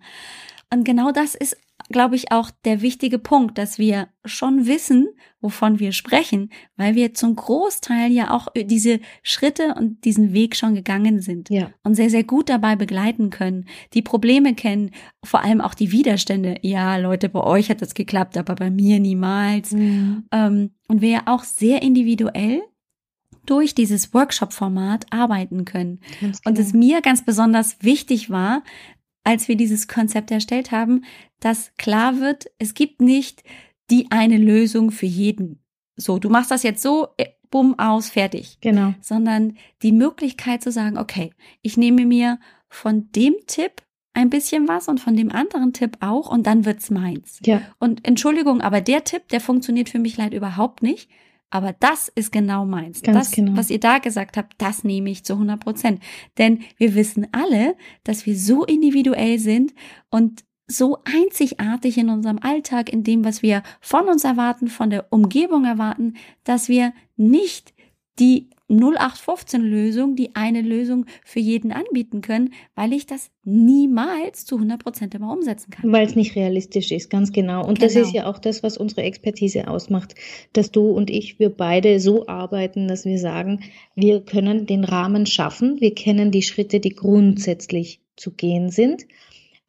Und 0.72 0.84
genau 0.84 1.12
das 1.12 1.34
ist 1.34 1.56
glaube 1.90 2.16
ich, 2.16 2.32
auch 2.32 2.50
der 2.64 2.82
wichtige 2.82 3.18
Punkt, 3.18 3.56
dass 3.56 3.78
wir 3.78 4.08
schon 4.24 4.66
wissen, 4.66 5.08
wovon 5.40 5.78
wir 5.78 5.92
sprechen, 5.92 6.50
weil 6.76 6.94
wir 6.94 7.14
zum 7.14 7.36
Großteil 7.36 8.10
ja 8.10 8.30
auch 8.34 8.48
diese 8.54 9.00
Schritte 9.22 9.74
und 9.74 10.04
diesen 10.04 10.32
Weg 10.32 10.56
schon 10.56 10.74
gegangen 10.74 11.20
sind 11.20 11.48
Ja. 11.50 11.70
und 11.84 11.94
sehr, 11.94 12.10
sehr 12.10 12.24
gut 12.24 12.48
dabei 12.48 12.76
begleiten 12.76 13.30
können, 13.30 13.66
die 13.94 14.02
Probleme 14.02 14.54
kennen, 14.54 14.90
vor 15.24 15.42
allem 15.42 15.60
auch 15.60 15.74
die 15.74 15.92
Widerstände. 15.92 16.56
Ja, 16.62 16.96
Leute, 16.96 17.28
bei 17.28 17.42
euch 17.42 17.70
hat 17.70 17.80
das 17.80 17.94
geklappt, 17.94 18.36
aber 18.36 18.54
bei 18.54 18.70
mir 18.70 19.00
niemals. 19.00 19.72
Mhm. 19.72 20.24
Ähm, 20.32 20.70
und 20.88 21.00
wir 21.00 21.08
ja 21.08 21.22
auch 21.26 21.44
sehr 21.44 21.82
individuell 21.82 22.62
durch 23.48 23.74
dieses 23.74 24.12
Workshop-Format 24.14 25.06
arbeiten 25.10 25.64
können. 25.64 26.00
Ganz 26.20 26.40
Und 26.44 26.54
genau. 26.54 26.66
es 26.66 26.72
mir 26.74 27.00
ganz 27.00 27.24
besonders 27.24 27.76
wichtig 27.80 28.30
war, 28.30 28.62
als 29.24 29.48
wir 29.48 29.56
dieses 29.56 29.88
Konzept 29.88 30.30
erstellt 30.30 30.70
haben, 30.70 31.04
dass 31.40 31.72
klar 31.76 32.20
wird, 32.20 32.46
es 32.58 32.74
gibt 32.74 33.00
nicht 33.00 33.42
die 33.90 34.06
eine 34.10 34.38
Lösung 34.38 34.90
für 34.90 35.06
jeden. 35.06 35.62
So, 35.96 36.18
du 36.18 36.28
machst 36.28 36.50
das 36.50 36.62
jetzt 36.62 36.82
so, 36.82 37.08
äh, 37.16 37.26
bumm, 37.50 37.78
aus, 37.78 38.10
fertig. 38.10 38.58
genau. 38.60 38.94
Sondern 39.00 39.56
die 39.82 39.92
Möglichkeit 39.92 40.62
zu 40.62 40.70
sagen, 40.70 40.98
okay, 40.98 41.32
ich 41.62 41.76
nehme 41.76 42.04
mir 42.06 42.38
von 42.68 43.10
dem 43.12 43.34
Tipp 43.46 43.82
ein 44.14 44.30
bisschen 44.30 44.66
was 44.68 44.88
und 44.88 45.00
von 45.00 45.16
dem 45.16 45.30
anderen 45.30 45.72
Tipp 45.72 45.98
auch 46.00 46.30
und 46.30 46.46
dann 46.46 46.64
wird's 46.64 46.90
meins. 46.90 47.40
Ja, 47.44 47.62
Und 47.78 48.06
Entschuldigung, 48.06 48.60
aber 48.60 48.80
der 48.80 49.04
Tipp, 49.04 49.28
der 49.28 49.40
funktioniert 49.40 49.88
für 49.88 49.98
mich 49.98 50.16
leider 50.16 50.36
überhaupt 50.36 50.82
nicht. 50.82 51.08
Aber 51.50 51.74
das 51.78 52.08
ist 52.08 52.30
genau 52.30 52.66
meins. 52.66 53.02
Ganz 53.02 53.18
das, 53.18 53.30
genau. 53.30 53.56
was 53.56 53.70
ihr 53.70 53.80
da 53.80 53.98
gesagt 53.98 54.36
habt, 54.36 54.54
das 54.58 54.84
nehme 54.84 55.10
ich 55.10 55.24
zu 55.24 55.34
100 55.34 55.58
Prozent. 55.60 56.02
Denn 56.36 56.60
wir 56.76 56.94
wissen 56.94 57.26
alle, 57.32 57.76
dass 58.04 58.26
wir 58.26 58.36
so 58.36 58.64
individuell 58.64 59.38
sind 59.38 59.72
und 60.10 60.44
so 60.66 60.98
einzigartig 61.04 61.96
in 61.96 62.10
unserem 62.10 62.38
Alltag, 62.38 62.92
in 62.92 63.02
dem, 63.02 63.24
was 63.24 63.42
wir 63.42 63.62
von 63.80 64.06
uns 64.08 64.24
erwarten, 64.24 64.68
von 64.68 64.90
der 64.90 65.10
Umgebung 65.10 65.64
erwarten, 65.64 66.14
dass 66.44 66.68
wir 66.68 66.92
nicht 67.16 67.72
die 68.18 68.50
0815-Lösung, 68.68 70.16
die 70.16 70.34
eine 70.34 70.60
Lösung 70.62 71.06
für 71.24 71.40
jeden 71.40 71.72
anbieten 71.72 72.20
können, 72.20 72.52
weil 72.74 72.92
ich 72.92 73.06
das 73.06 73.30
niemals 73.44 74.44
zu 74.44 74.56
100 74.56 74.82
Prozent 74.82 75.14
immer 75.14 75.32
umsetzen 75.32 75.70
kann. 75.70 75.90
weil 75.92 76.06
es 76.06 76.16
nicht 76.16 76.36
realistisch 76.36 76.90
ist, 76.92 77.08
ganz 77.10 77.32
genau. 77.32 77.66
Und 77.66 77.82
das 77.82 77.94
Genau. 77.94 78.06
ist 78.06 78.12
ja 78.14 78.26
auch 78.26 78.38
das, 78.38 78.62
was 78.62 78.76
unsere 78.76 79.02
Expertise 79.02 79.68
ausmacht, 79.68 80.14
dass 80.52 80.70
du 80.70 80.90
und 80.90 81.10
ich, 81.10 81.38
wir 81.38 81.50
beide 81.50 82.00
so 82.00 82.26
arbeiten, 82.26 82.88
dass 82.88 83.04
wir 83.04 83.18
sagen, 83.18 83.60
wir 83.94 84.20
können 84.20 84.66
den 84.66 84.84
Rahmen 84.84 85.26
schaffen, 85.26 85.80
wir 85.80 85.94
kennen 85.94 86.30
die 86.30 86.42
Schritte, 86.42 86.80
die 86.80 86.90
grundsätzlich 86.94 88.00
zu 88.16 88.32
gehen 88.32 88.70
sind. 88.70 89.06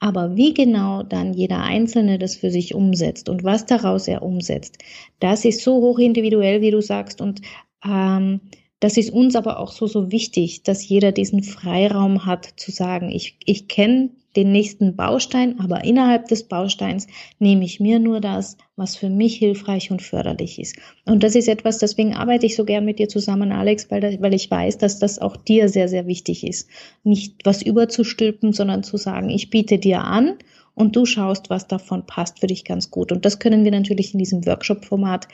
Aber 0.01 0.37
wie 0.37 0.53
genau 0.53 1.03
dann 1.03 1.33
jeder 1.33 1.61
Einzelne 1.61 2.19
das 2.19 2.35
für 2.37 2.51
sich 2.51 2.73
umsetzt 2.73 3.27
und 3.27 3.43
was 3.43 3.65
daraus 3.65 4.07
er 4.07 4.21
umsetzt, 4.23 4.77
das 5.19 5.43
ist 5.43 5.61
so 5.61 5.75
hoch 5.81 5.99
individuell, 5.99 6.61
wie 6.61 6.71
du 6.71 6.81
sagst. 6.81 7.19
Und 7.19 7.41
ähm, 7.83 8.39
das 8.79 8.95
ist 8.95 9.11
uns 9.11 9.35
aber 9.35 9.59
auch 9.59 9.71
so, 9.71 9.87
so 9.87 10.11
wichtig, 10.11 10.63
dass 10.63 10.87
jeder 10.87 11.11
diesen 11.11 11.43
Freiraum 11.43 12.25
hat 12.25 12.45
zu 12.55 12.71
sagen, 12.71 13.09
ich, 13.11 13.35
ich 13.45 13.67
kenne 13.67 14.11
den 14.35 14.51
nächsten 14.51 14.95
Baustein, 14.95 15.59
aber 15.59 15.83
innerhalb 15.83 16.27
des 16.27 16.43
Bausteins 16.43 17.07
nehme 17.39 17.65
ich 17.65 17.79
mir 17.79 17.99
nur 17.99 18.21
das, 18.21 18.57
was 18.75 18.95
für 18.95 19.09
mich 19.09 19.35
hilfreich 19.35 19.91
und 19.91 20.01
förderlich 20.01 20.59
ist. 20.59 20.77
Und 21.05 21.23
das 21.23 21.35
ist 21.35 21.49
etwas, 21.49 21.79
deswegen 21.79 22.13
arbeite 22.13 22.45
ich 22.45 22.55
so 22.55 22.63
gern 22.63 22.85
mit 22.85 22.99
dir 22.99 23.09
zusammen, 23.09 23.51
Alex, 23.51 23.89
weil, 23.89 24.21
weil 24.21 24.33
ich 24.33 24.49
weiß, 24.49 24.77
dass 24.77 24.99
das 24.99 25.19
auch 25.19 25.35
dir 25.35 25.67
sehr, 25.67 25.89
sehr 25.89 26.07
wichtig 26.07 26.47
ist. 26.47 26.69
Nicht 27.03 27.35
was 27.43 27.61
überzustülpen, 27.61 28.53
sondern 28.53 28.83
zu 28.83 28.97
sagen, 28.97 29.29
ich 29.29 29.49
biete 29.49 29.79
dir 29.79 30.03
an 30.03 30.37
und 30.75 30.95
du 30.95 31.05
schaust, 31.05 31.49
was 31.49 31.67
davon 31.67 32.05
passt 32.05 32.39
für 32.39 32.47
dich 32.47 32.63
ganz 32.63 32.91
gut. 32.91 33.11
Und 33.11 33.25
das 33.25 33.39
können 33.39 33.65
wir 33.65 33.71
natürlich 33.71 34.13
in 34.13 34.19
diesem 34.19 34.45
Workshop-Format 34.45 35.27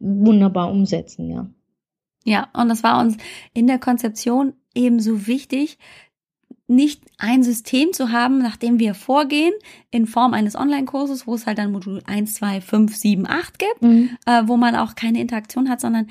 wunderbar 0.00 0.70
umsetzen, 0.70 1.30
ja. 1.30 1.48
Ja, 2.24 2.48
und 2.52 2.68
das 2.68 2.82
war 2.82 3.00
uns 3.00 3.16
in 3.54 3.66
der 3.66 3.78
Konzeption 3.78 4.52
ebenso 4.74 5.26
wichtig, 5.26 5.78
nicht 6.66 7.02
ein 7.18 7.42
System 7.42 7.92
zu 7.92 8.12
haben, 8.12 8.38
nach 8.38 8.56
dem 8.56 8.78
wir 8.78 8.94
vorgehen, 8.94 9.52
in 9.90 10.06
Form 10.06 10.34
eines 10.34 10.54
Online-Kurses, 10.54 11.26
wo 11.26 11.34
es 11.34 11.46
halt 11.46 11.58
dann 11.58 11.72
Modul 11.72 12.00
1, 12.06 12.34
2, 12.34 12.60
5, 12.60 12.94
7, 12.94 13.26
8 13.26 13.58
gibt, 13.58 13.82
Mhm. 13.82 14.10
äh, 14.26 14.42
wo 14.46 14.56
man 14.56 14.76
auch 14.76 14.94
keine 14.94 15.20
Interaktion 15.20 15.68
hat, 15.68 15.80
sondern 15.80 16.06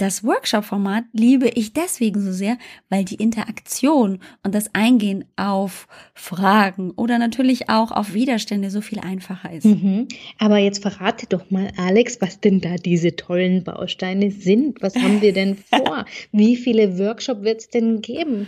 das 0.00 0.24
Workshop-Format 0.24 1.04
liebe 1.12 1.48
ich 1.48 1.72
deswegen 1.74 2.20
so 2.20 2.32
sehr, 2.32 2.56
weil 2.88 3.04
die 3.04 3.16
Interaktion 3.16 4.18
und 4.42 4.54
das 4.54 4.74
Eingehen 4.74 5.26
auf 5.36 5.88
Fragen 6.14 6.92
oder 6.92 7.18
natürlich 7.18 7.68
auch 7.68 7.90
auf 7.90 8.14
Widerstände 8.14 8.70
so 8.70 8.80
viel 8.80 9.00
einfacher 9.00 9.52
ist. 9.52 9.66
Mhm. 9.66 10.08
Aber 10.38 10.56
jetzt 10.56 10.80
verrate 10.82 11.26
doch 11.28 11.50
mal, 11.50 11.70
Alex, 11.76 12.20
was 12.20 12.40
denn 12.40 12.60
da 12.60 12.76
diese 12.76 13.14
tollen 13.14 13.62
Bausteine 13.62 14.30
sind. 14.30 14.80
Was 14.80 14.96
haben 14.96 15.20
wir 15.20 15.34
denn 15.34 15.56
vor? 15.70 16.06
Wie 16.32 16.56
viele 16.56 16.98
Workshop 16.98 17.42
wird 17.42 17.60
es 17.60 17.68
denn 17.68 18.00
geben? 18.00 18.46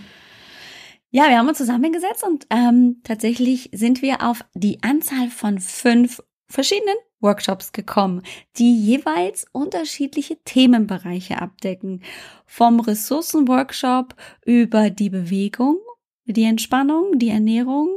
Ja, 1.10 1.28
wir 1.28 1.36
haben 1.36 1.48
uns 1.48 1.58
zusammengesetzt 1.58 2.24
und 2.26 2.46
ähm, 2.48 3.02
tatsächlich 3.04 3.68
sind 3.74 4.00
wir 4.00 4.22
auf 4.22 4.42
die 4.54 4.78
Anzahl 4.82 5.28
von 5.28 5.58
fünf 5.58 6.22
verschiedenen 6.48 6.96
Workshops 7.22 7.72
gekommen, 7.72 8.22
die 8.58 8.76
jeweils 8.76 9.46
unterschiedliche 9.52 10.37
Themenbereiche 10.44 11.40
abdecken. 11.40 12.02
Vom 12.44 12.80
Ressourcenworkshop 12.80 14.14
über 14.44 14.90
die 14.90 15.11
Bewegung, 15.11 15.76
die 16.26 16.44
Entspannung, 16.44 17.18
die 17.18 17.28
Ernährung, 17.30 17.88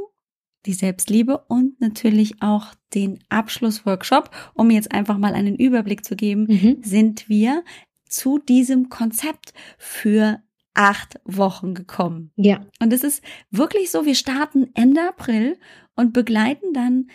die 0.64 0.72
Selbstliebe 0.72 1.38
und 1.48 1.80
natürlich 1.80 2.42
auch 2.42 2.74
den 2.94 3.18
Abschlussworkshop, 3.28 4.30
um 4.54 4.70
jetzt 4.70 4.92
einfach 4.92 5.18
mal 5.18 5.34
einen 5.34 5.56
Überblick 5.56 6.04
zu 6.04 6.16
geben, 6.16 6.46
Mhm. 6.48 6.76
sind 6.82 7.28
wir 7.28 7.62
zu 8.08 8.38
diesem 8.38 8.88
Konzept 8.88 9.52
für 9.78 10.40
acht 10.74 11.18
Wochen 11.24 11.74
gekommen. 11.74 12.32
Ja, 12.36 12.66
Und 12.80 12.92
es 12.92 13.02
ist 13.02 13.22
wirklich 13.50 13.90
so, 13.90 14.04
wir 14.04 14.14
starten 14.14 14.68
Ende 14.74 15.08
April 15.08 15.58
und 15.94 16.12
begleiten 16.12 16.72
dann 16.74 17.08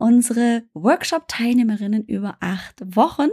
unsere 0.00 0.64
Workshop-Teilnehmerinnen 0.74 2.04
über 2.04 2.36
acht 2.40 2.82
Wochen, 2.96 3.28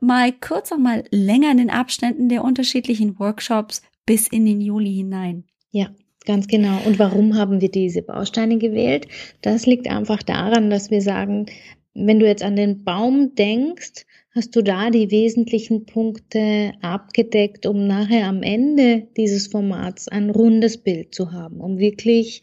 mal 0.00 0.32
kürzer, 0.32 0.78
mal 0.78 1.04
länger 1.10 1.50
in 1.50 1.58
den 1.58 1.70
Abständen 1.70 2.28
der 2.28 2.42
unterschiedlichen 2.42 3.18
Workshops 3.18 3.82
bis 4.06 4.26
in 4.28 4.46
den 4.46 4.60
Juli 4.60 4.92
hinein. 4.94 5.44
ja, 5.70 5.88
ganz 6.26 6.48
genau. 6.48 6.80
Und 6.84 6.98
warum 6.98 7.36
haben 7.36 7.60
wir 7.60 7.70
diese 7.70 8.02
Bausteine 8.02 8.58
gewählt? 8.58 9.06
Das 9.42 9.66
liegt 9.66 9.88
einfach 9.88 10.22
daran, 10.22 10.70
dass 10.70 10.90
wir 10.90 11.00
sagen, 11.02 11.46
wenn 11.94 12.18
du 12.18 12.26
jetzt 12.26 12.42
an 12.42 12.56
den 12.56 12.84
Baum 12.84 13.34
denkst, 13.34 14.06
hast 14.34 14.54
du 14.54 14.62
da 14.62 14.90
die 14.90 15.10
wesentlichen 15.10 15.86
Punkte 15.86 16.72
abgedeckt, 16.82 17.66
um 17.66 17.86
nachher 17.86 18.26
am 18.26 18.42
Ende 18.42 19.08
dieses 19.16 19.48
Formats 19.48 20.08
ein 20.08 20.30
rundes 20.30 20.78
Bild 20.78 21.14
zu 21.14 21.32
haben, 21.32 21.60
um 21.60 21.78
wirklich 21.78 22.40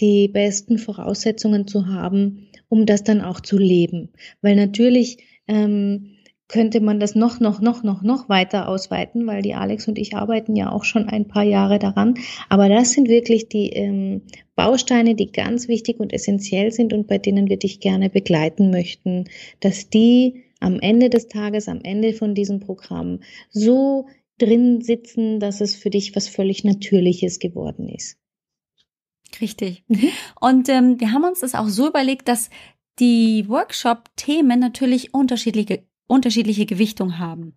die 0.00 0.28
besten 0.28 0.78
Voraussetzungen 0.78 1.66
zu 1.66 1.86
haben, 1.86 2.48
um 2.68 2.86
das 2.86 3.04
dann 3.04 3.20
auch 3.20 3.40
zu 3.40 3.58
leben. 3.58 4.10
Weil 4.42 4.54
natürlich 4.56 5.18
ähm, 5.48 6.14
könnte 6.46 6.80
man 6.80 7.00
das 7.00 7.14
noch, 7.14 7.40
noch, 7.40 7.60
noch, 7.60 7.82
noch, 7.82 8.02
noch 8.02 8.28
weiter 8.28 8.68
ausweiten, 8.68 9.26
weil 9.26 9.42
die 9.42 9.54
Alex 9.54 9.88
und 9.88 9.98
ich 9.98 10.14
arbeiten 10.14 10.54
ja 10.54 10.70
auch 10.70 10.84
schon 10.84 11.08
ein 11.08 11.26
paar 11.26 11.42
Jahre 11.42 11.78
daran. 11.78 12.14
Aber 12.48 12.68
das 12.68 12.92
sind 12.92 13.08
wirklich 13.08 13.48
die 13.48 13.70
ähm, 13.70 14.22
Bausteine, 14.54 15.14
die 15.14 15.32
ganz 15.32 15.66
wichtig 15.66 15.98
und 15.98 16.12
essentiell 16.12 16.70
sind 16.70 16.92
und 16.92 17.08
bei 17.08 17.18
denen 17.18 17.48
wir 17.48 17.56
dich 17.56 17.80
gerne 17.80 18.08
begleiten 18.08 18.70
möchten, 18.70 19.24
dass 19.60 19.90
die 19.90 20.44
am 20.64 20.80
Ende 20.80 21.10
des 21.10 21.28
Tages, 21.28 21.68
am 21.68 21.80
Ende 21.82 22.14
von 22.14 22.34
diesem 22.34 22.58
Programm 22.60 23.20
so 23.50 24.06
drin 24.38 24.80
sitzen, 24.80 25.38
dass 25.38 25.60
es 25.60 25.76
für 25.76 25.90
dich 25.90 26.16
was 26.16 26.28
völlig 26.28 26.64
Natürliches 26.64 27.38
geworden 27.38 27.88
ist. 27.88 28.16
Richtig. 29.40 29.84
Mhm. 29.88 30.08
Und 30.40 30.68
ähm, 30.68 31.00
wir 31.00 31.12
haben 31.12 31.24
uns 31.24 31.40
das 31.40 31.54
auch 31.54 31.68
so 31.68 31.88
überlegt, 31.88 32.28
dass 32.28 32.50
die 32.98 33.48
Workshop-Themen 33.48 34.58
natürlich 34.58 35.12
unterschiedliche, 35.12 35.84
unterschiedliche 36.06 36.66
Gewichtung 36.66 37.18
haben. 37.18 37.56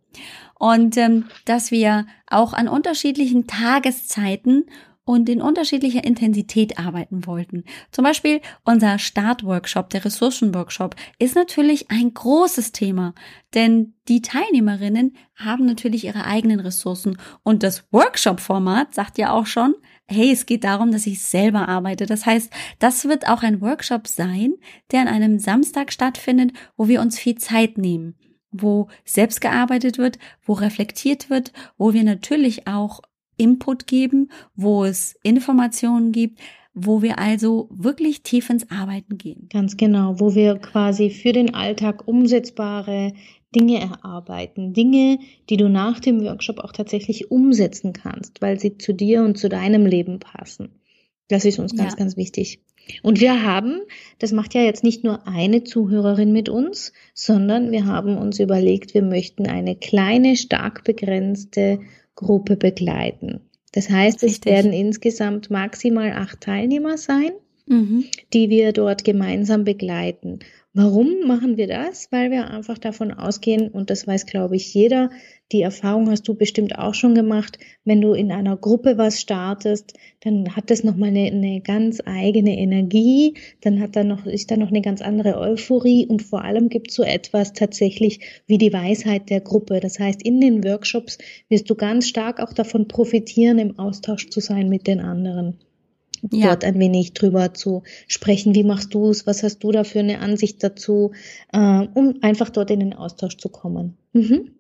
Und 0.60 0.98
ähm, 0.98 1.26
dass 1.46 1.72
wir 1.72 2.08
auch 2.28 2.54
an 2.54 2.68
unterschiedlichen 2.68 3.48
Tageszeiten 3.48 4.66
und 5.08 5.30
in 5.30 5.42
unterschiedlicher 5.42 6.04
Intensität 6.04 6.78
arbeiten 6.78 7.26
wollten. 7.26 7.64
Zum 7.92 8.04
Beispiel 8.04 8.42
unser 8.66 9.00
Startworkshop, 9.00 9.90
der 9.90 10.04
Ressourcenworkshop, 10.04 10.98
ist 11.18 11.34
natürlich 11.34 11.90
ein 11.90 12.14
großes 12.14 12.74
Thema, 12.74 13.14
denn 13.54 13.94
die 14.10 14.22
Teilnehmerinnen 14.22 15.16
haben 15.38 15.66
natürlich 15.66 16.04
ihre 16.04 16.26
eigenen 16.26 16.60
Ressourcen 16.60 17.18
und 17.44 17.64
das 17.64 17.86
Workshop-Format 17.92 18.94
sagt 18.94 19.18
ja 19.18 19.32
auch 19.32 19.46
schon, 19.46 19.76
hey, 20.10 20.30
es 20.30 20.46
geht 20.46 20.66
darum, 20.66 20.92
dass 20.92 21.08
ich 21.08 21.22
selber 21.22 21.70
arbeite. 21.70 22.06
Das 22.06 22.26
heißt, 22.26 22.52
das 22.80 23.06
wird 23.06 23.30
auch 23.30 23.44
ein 23.44 23.62
Workshop 23.62 24.08
sein, 24.08 24.56
der 24.92 25.02
an 25.02 25.08
einem 25.08 25.40
Samstag 25.40 25.94
stattfindet, 25.94 26.52
wo 26.76 26.90
wir 26.90 27.00
uns 27.00 27.18
viel 27.18 27.38
Zeit 27.38 27.78
nehmen, 27.78 28.16
wo 28.52 28.90
selbst 29.06 29.40
gearbeitet 29.40 29.98
wird, 29.98 30.20
wo 30.44 30.52
reflektiert 30.52 31.30
wird, 31.30 31.54
wo 31.78 31.94
wir 31.94 32.04
natürlich 32.04 32.68
auch 32.68 33.02
Input 33.38 33.88
geben, 33.88 34.30
wo 34.56 34.84
es 34.84 35.16
Informationen 35.24 36.12
gibt, 36.12 36.40
wo 36.74 37.02
wir 37.02 37.18
also 37.18 37.70
wirklich 37.72 38.22
tief 38.22 38.50
ins 38.50 38.70
Arbeiten 38.70 39.18
gehen. 39.18 39.48
Ganz 39.52 39.78
genau, 39.78 40.20
wo 40.20 40.36
wir 40.36 40.58
quasi 40.58 41.10
für 41.10 41.34
den 41.34 41.56
Alltag 41.56 42.08
umsetzbare 42.08 43.14
Dinge 43.56 43.80
erarbeiten, 43.80 44.74
Dinge, 44.74 45.20
die 45.50 45.58
du 45.58 45.70
nach 45.70 46.00
dem 46.00 46.22
Workshop 46.24 46.60
auch 46.60 46.72
tatsächlich 46.72 47.32
umsetzen 47.32 47.94
kannst, 47.94 48.42
weil 48.42 48.60
sie 48.60 48.78
zu 48.78 48.94
dir 48.94 49.24
und 49.24 49.38
zu 49.38 49.50
deinem 49.50 49.86
Leben 49.86 50.20
passen. 50.20 50.70
Das 51.30 51.46
ist 51.46 51.58
uns 51.58 51.76
ganz, 51.76 51.94
ja. 51.94 51.98
ganz 51.98 52.16
wichtig. 52.16 52.60
Und 53.02 53.20
wir 53.20 53.44
haben, 53.44 53.82
das 54.20 54.32
macht 54.32 54.54
ja 54.54 54.62
jetzt 54.62 54.84
nicht 54.84 55.04
nur 55.04 55.28
eine 55.28 55.64
Zuhörerin 55.64 56.32
mit 56.32 56.48
uns, 56.48 56.94
sondern 57.14 57.72
wir 57.72 57.86
haben 57.86 58.18
uns 58.18 58.40
überlegt, 58.40 58.94
wir 58.94 59.02
möchten 59.02 59.48
eine 59.48 59.76
kleine, 59.76 60.38
stark 60.38 60.84
begrenzte 60.84 61.80
Gruppe 62.18 62.58
begleiten. 62.58 63.40
Das 63.72 63.90
heißt, 63.90 64.24
Richtig. 64.24 64.46
es 64.46 64.52
werden 64.52 64.74
insgesamt 64.74 65.50
maximal 65.50 66.12
acht 66.12 66.42
Teilnehmer 66.42 66.98
sein, 66.98 67.32
mhm. 67.68 68.06
die 68.34 68.50
wir 68.50 68.74
dort 68.74 69.04
gemeinsam 69.04 69.64
begleiten. 69.64 70.40
Warum 70.80 71.22
machen 71.26 71.58
wir 71.58 71.66
das? 71.66 72.12
Weil 72.12 72.30
wir 72.30 72.52
einfach 72.52 72.78
davon 72.78 73.12
ausgehen, 73.12 73.68
und 73.70 73.90
das 73.90 74.06
weiß, 74.06 74.28
glaube 74.28 74.58
ich, 74.58 74.76
jeder, 74.76 75.10
die 75.52 75.64
Erfahrung 75.64 76.08
hast 76.12 76.28
du 76.28 76.36
bestimmt 76.36 76.78
auch 76.78 76.94
schon 76.94 77.16
gemacht, 77.16 77.58
wenn 77.84 78.00
du 78.00 78.14
in 78.14 78.32
einer 78.32 78.56
Gruppe 78.56 78.96
was 78.96 79.20
startest, 79.20 79.94
dann 80.20 80.56
hat 80.56 80.70
das 80.70 80.84
nochmal 80.84 81.10
eine, 81.10 81.32
eine 81.32 81.62
ganz 81.62 82.00
eigene 82.06 82.56
Energie, 82.60 83.34
dann 83.62 83.80
hat 83.80 83.96
da 83.96 84.04
noch, 84.04 84.28
ist 84.28 84.52
da 84.52 84.56
noch 84.56 84.68
eine 84.68 84.82
ganz 84.82 85.02
andere 85.02 85.40
Euphorie 85.40 86.06
und 86.06 86.22
vor 86.22 86.44
allem 86.44 86.70
gibt 86.70 86.92
es 86.92 86.96
so 86.96 87.02
etwas 87.02 87.54
tatsächlich 87.54 88.20
wie 88.46 88.60
die 88.60 88.72
Weisheit 88.72 89.32
der 89.32 89.42
Gruppe. 89.42 89.80
Das 89.80 89.98
heißt, 89.98 90.22
in 90.22 90.40
den 90.40 90.64
Workshops 90.64 91.18
wirst 91.50 91.68
du 91.72 91.74
ganz 91.74 92.08
stark 92.08 92.40
auch 92.40 92.54
davon 92.54 92.88
profitieren, 92.88 93.58
im 93.58 93.80
Austausch 93.80 94.30
zu 94.30 94.42
sein 94.42 94.70
mit 94.70 94.86
den 94.86 95.00
anderen 95.00 95.58
ja. 96.32 96.48
dort 96.48 96.64
ein 96.64 96.80
wenig 96.80 97.14
drüber 97.14 97.54
zu 97.54 97.84
sprechen. 98.08 98.56
Wie 98.56 98.64
machst 98.64 98.94
du 98.94 99.10
es? 99.10 99.28
Was 99.28 99.44
hast 99.44 99.60
du 99.60 99.72
da 99.72 99.84
für 99.84 100.00
eine 100.00 100.20
Ansicht 100.20 100.64
dazu? 100.64 101.12
Äh, 101.52 101.88
um 101.94 102.16
einfach 102.22 102.50
dort 102.50 102.72
in 102.72 102.80
den 102.80 102.94
Austausch 102.94 103.38
zu 103.38 103.50
kommen. 103.50 103.98
Mhm. 104.14 104.52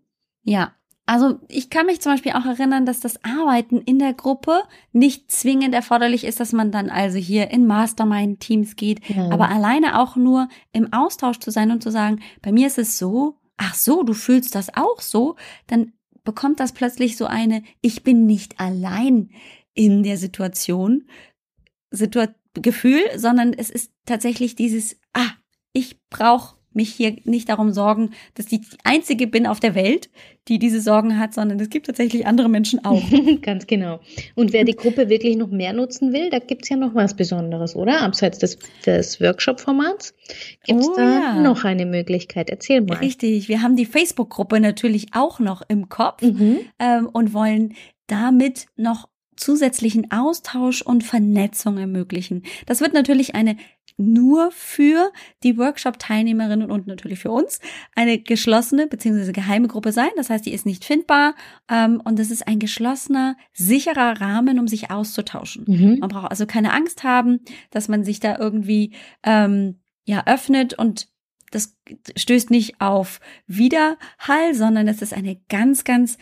Ja. 0.43 0.73
Also 1.09 1.39
ich 1.47 1.69
kann 1.69 1.85
mich 1.85 2.01
zum 2.01 2.11
Beispiel 2.11 2.33
auch 2.33 2.45
erinnern, 2.45 2.85
dass 2.85 2.99
das 2.99 3.23
Arbeiten 3.23 3.79
in 3.79 3.97
der 3.97 4.13
Gruppe 4.13 4.63
nicht 4.91 5.31
zwingend 5.31 5.73
erforderlich 5.73 6.25
ist, 6.25 6.41
dass 6.41 6.51
man 6.51 6.69
dann 6.69 6.89
also 6.89 7.17
hier 7.17 7.49
in 7.49 7.65
Mastermind-Teams 7.65 8.75
geht, 8.75 8.99
ja. 9.07 9.29
aber 9.31 9.49
alleine 9.49 10.01
auch 10.01 10.17
nur 10.17 10.49
im 10.73 10.91
Austausch 10.91 11.39
zu 11.39 11.49
sein 11.49 11.71
und 11.71 11.81
zu 11.81 11.91
sagen, 11.91 12.19
bei 12.41 12.51
mir 12.51 12.67
ist 12.67 12.77
es 12.77 12.97
so, 12.97 13.37
ach 13.55 13.73
so, 13.73 14.03
du 14.03 14.13
fühlst 14.13 14.53
das 14.53 14.75
auch 14.75 14.99
so, 14.99 15.37
dann 15.67 15.93
bekommt 16.25 16.59
das 16.59 16.73
plötzlich 16.73 17.15
so 17.15 17.25
eine, 17.25 17.63
ich 17.79 18.03
bin 18.03 18.25
nicht 18.25 18.59
allein 18.59 19.29
in 19.73 20.03
der 20.03 20.17
Situation, 20.17 21.05
Situation, 21.91 22.35
Gefühl, 22.61 23.01
sondern 23.15 23.53
es 23.53 23.69
ist 23.69 23.91
tatsächlich 24.05 24.55
dieses, 24.55 24.97
ah, 25.13 25.29
ich 25.73 25.97
brauche 26.09 26.55
mich 26.73 26.93
hier 26.93 27.15
nicht 27.23 27.49
darum 27.49 27.71
sorgen, 27.71 28.11
dass 28.35 28.51
ich 28.51 28.61
die 28.61 28.77
Einzige 28.83 29.25
bin 29.25 29.47
auf 29.47 29.59
der 29.59 29.73
Welt, 29.73 30.09
die 30.47 30.59
diese 30.59 30.79
Sorgen 30.79 31.17
hat, 31.17 31.33
sondern 31.33 31.59
es 31.59 31.69
gibt 31.69 31.87
tatsächlich 31.87 32.27
andere 32.27 32.49
Menschen 32.49 32.85
auch. 32.85 33.01
Ganz 33.41 33.65
genau. 33.65 33.99
Und 34.35 34.53
wer 34.53 34.63
die 34.63 34.75
Gruppe 34.75 35.09
wirklich 35.09 35.37
noch 35.37 35.49
mehr 35.49 35.73
nutzen 35.73 36.13
will, 36.13 36.29
da 36.29 36.37
gibt 36.37 36.63
es 36.63 36.69
ja 36.69 36.77
noch 36.77 36.93
was 36.93 37.15
Besonderes, 37.15 37.75
oder? 37.75 38.01
Abseits 38.01 38.37
des, 38.37 38.59
des 38.85 39.19
Workshop-Formats 39.19 40.13
gibt 40.65 40.81
es 40.81 40.87
oh, 40.87 40.93
da 40.95 41.19
ja. 41.19 41.41
noch 41.41 41.63
eine 41.63 41.87
Möglichkeit. 41.87 42.51
Erzähl 42.51 42.81
mal. 42.81 42.97
Richtig. 42.99 43.49
Wir 43.49 43.63
haben 43.63 43.75
die 43.75 43.85
Facebook-Gruppe 43.85 44.59
natürlich 44.59 45.07
auch 45.13 45.39
noch 45.39 45.63
im 45.67 45.89
Kopf 45.89 46.21
mhm. 46.21 46.59
ähm, 46.77 47.09
und 47.11 47.33
wollen 47.33 47.73
damit 48.05 48.67
noch 48.75 49.09
zusätzlichen 49.37 50.11
Austausch 50.11 50.81
und 50.81 51.03
Vernetzung 51.03 51.77
ermöglichen. 51.77 52.43
Das 52.65 52.81
wird 52.81 52.93
natürlich 52.93 53.35
eine 53.35 53.57
nur 53.97 54.51
für 54.51 55.11
die 55.43 55.57
Workshop-Teilnehmerinnen 55.57 56.69
und 56.69 56.85
natürlich 56.85 57.19
für 57.19 57.31
uns 57.31 57.59
eine 57.95 58.19
geschlossene 58.19 58.87
bzw. 58.87 59.31
geheime 59.31 59.67
Gruppe 59.67 59.91
sein. 59.91 60.09
Das 60.15 60.29
heißt, 60.29 60.45
die 60.45 60.53
ist 60.53 60.67
nicht 60.67 60.85
findbar 60.85 61.33
ähm, 61.69 61.99
und 62.03 62.19
es 62.19 62.29
ist 62.29 62.47
ein 62.47 62.59
geschlossener, 62.59 63.35
sicherer 63.53 64.21
Rahmen, 64.21 64.59
um 64.59 64.67
sich 64.67 64.91
auszutauschen. 64.91 65.65
Mhm. 65.67 65.99
Man 65.99 66.09
braucht 66.09 66.29
also 66.29 66.45
keine 66.45 66.73
Angst 66.73 67.03
haben, 67.03 67.39
dass 67.71 67.87
man 67.87 68.03
sich 68.03 68.19
da 68.19 68.37
irgendwie 68.37 68.93
ähm, 69.23 69.79
ja 70.05 70.23
öffnet 70.27 70.75
und 70.75 71.09
das 71.51 71.77
stößt 72.15 72.51
nicht 72.51 72.81
auf 72.81 73.19
Widerhall, 73.47 74.53
sondern 74.53 74.87
es 74.87 75.01
ist 75.01 75.13
eine 75.13 75.39
ganz, 75.49 75.85
ganz 75.85 76.17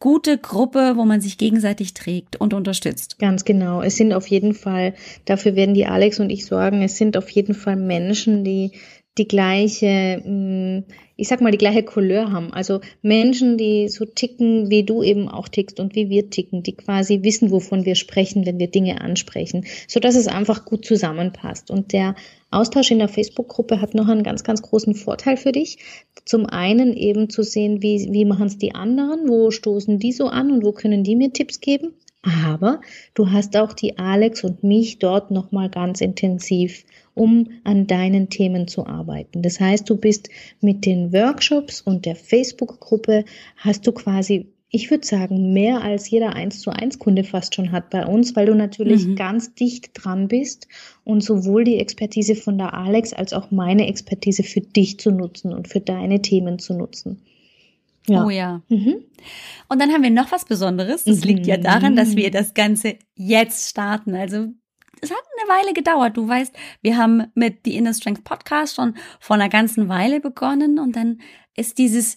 gute 0.00 0.38
Gruppe, 0.38 0.92
wo 0.96 1.04
man 1.04 1.20
sich 1.20 1.38
gegenseitig 1.38 1.94
trägt 1.94 2.40
und 2.40 2.54
unterstützt. 2.54 3.18
Ganz 3.18 3.44
genau. 3.44 3.82
Es 3.82 3.96
sind 3.96 4.12
auf 4.12 4.26
jeden 4.28 4.54
Fall, 4.54 4.94
dafür 5.24 5.56
werden 5.56 5.74
die 5.74 5.86
Alex 5.86 6.20
und 6.20 6.30
ich 6.30 6.46
sorgen, 6.46 6.82
es 6.82 6.96
sind 6.96 7.16
auf 7.16 7.28
jeden 7.30 7.54
Fall 7.54 7.76
Menschen, 7.76 8.44
die 8.44 8.72
die 9.18 9.28
gleiche, 9.28 10.22
mm, 10.24 10.84
ich 11.16 11.28
sag 11.28 11.40
mal, 11.40 11.50
die 11.50 11.58
gleiche 11.58 11.82
Couleur 11.82 12.30
haben. 12.30 12.52
Also 12.52 12.80
Menschen, 13.02 13.58
die 13.58 13.88
so 13.88 14.04
ticken, 14.04 14.70
wie 14.70 14.84
du 14.84 15.02
eben 15.02 15.28
auch 15.28 15.48
tickst 15.48 15.80
und 15.80 15.94
wie 15.94 16.08
wir 16.08 16.30
ticken, 16.30 16.62
die 16.62 16.76
quasi 16.76 17.22
wissen, 17.22 17.50
wovon 17.50 17.84
wir 17.84 17.96
sprechen, 17.96 18.46
wenn 18.46 18.58
wir 18.58 18.68
Dinge 18.70 19.00
ansprechen, 19.00 19.66
so 19.88 19.98
dass 20.00 20.14
es 20.14 20.28
einfach 20.28 20.64
gut 20.64 20.84
zusammenpasst. 20.84 21.70
Und 21.70 21.92
der 21.92 22.14
Austausch 22.50 22.90
in 22.90 23.00
der 23.00 23.08
Facebook-Gruppe 23.08 23.80
hat 23.80 23.94
noch 23.94 24.08
einen 24.08 24.22
ganz, 24.22 24.44
ganz 24.44 24.62
großen 24.62 24.94
Vorteil 24.94 25.36
für 25.36 25.52
dich. 25.52 25.78
Zum 26.24 26.46
einen 26.46 26.94
eben 26.94 27.28
zu 27.28 27.42
sehen, 27.42 27.82
wie, 27.82 28.08
wie 28.12 28.24
machen 28.24 28.46
es 28.46 28.58
die 28.58 28.74
anderen, 28.74 29.28
wo 29.28 29.50
stoßen 29.50 29.98
die 29.98 30.12
so 30.12 30.28
an 30.28 30.52
und 30.52 30.64
wo 30.64 30.72
können 30.72 31.02
die 31.02 31.16
mir 31.16 31.32
Tipps 31.32 31.60
geben. 31.60 31.94
Aber 32.22 32.80
du 33.14 33.30
hast 33.30 33.56
auch 33.56 33.72
die 33.72 33.98
Alex 33.98 34.42
und 34.44 34.64
mich 34.64 34.98
dort 34.98 35.30
nochmal 35.30 35.70
ganz 35.70 36.00
intensiv, 36.00 36.84
um 37.18 37.48
an 37.64 37.86
deinen 37.86 38.30
Themen 38.30 38.68
zu 38.68 38.86
arbeiten. 38.86 39.42
Das 39.42 39.60
heißt, 39.60 39.88
du 39.90 39.96
bist 39.96 40.30
mit 40.60 40.86
den 40.86 41.12
Workshops 41.12 41.80
und 41.80 42.06
der 42.06 42.16
Facebook-Gruppe 42.16 43.24
hast 43.56 43.86
du 43.86 43.92
quasi 43.92 44.52
ich 44.70 44.90
würde 44.90 45.06
sagen, 45.06 45.54
mehr 45.54 45.80
als 45.80 46.10
jeder 46.10 46.34
1 46.34 46.60
zu 46.60 46.70
1 46.70 46.98
Kunde 46.98 47.24
fast 47.24 47.54
schon 47.54 47.72
hat 47.72 47.88
bei 47.88 48.04
uns, 48.04 48.36
weil 48.36 48.46
du 48.46 48.54
natürlich 48.54 49.06
mhm. 49.06 49.16
ganz 49.16 49.54
dicht 49.54 49.92
dran 49.94 50.28
bist 50.28 50.68
und 51.04 51.22
sowohl 51.22 51.64
die 51.64 51.78
Expertise 51.78 52.34
von 52.34 52.58
der 52.58 52.74
Alex 52.74 53.14
als 53.14 53.32
auch 53.32 53.50
meine 53.50 53.88
Expertise 53.88 54.42
für 54.42 54.60
dich 54.60 55.00
zu 55.00 55.10
nutzen 55.10 55.54
und 55.54 55.68
für 55.68 55.80
deine 55.80 56.20
Themen 56.20 56.58
zu 56.58 56.74
nutzen. 56.74 57.22
Ja. 58.08 58.26
Oh 58.26 58.30
ja. 58.30 58.62
Mhm. 58.68 59.04
Und 59.68 59.80
dann 59.80 59.90
haben 59.90 60.02
wir 60.02 60.10
noch 60.10 60.32
was 60.32 60.44
Besonderes. 60.44 61.04
Das 61.04 61.20
mhm. 61.20 61.24
liegt 61.24 61.46
ja 61.46 61.56
daran, 61.56 61.96
dass 61.96 62.16
wir 62.16 62.30
das 62.30 62.52
Ganze 62.52 62.96
jetzt 63.14 63.70
starten. 63.70 64.14
Also 64.14 64.48
es 65.02 65.10
hat 65.10 65.22
eine 65.40 65.58
Weile 65.58 65.74
gedauert. 65.74 66.16
Du 66.16 66.28
weißt, 66.28 66.54
wir 66.82 66.96
haben 66.96 67.30
mit 67.34 67.60
The 67.64 67.76
Inner 67.76 67.94
Strength 67.94 68.24
Podcast 68.24 68.76
schon 68.76 68.94
vor 69.20 69.36
einer 69.36 69.48
ganzen 69.48 69.88
Weile 69.88 70.20
begonnen 70.20 70.78
und 70.78 70.96
dann 70.96 71.20
ist 71.56 71.78
dieses 71.78 72.16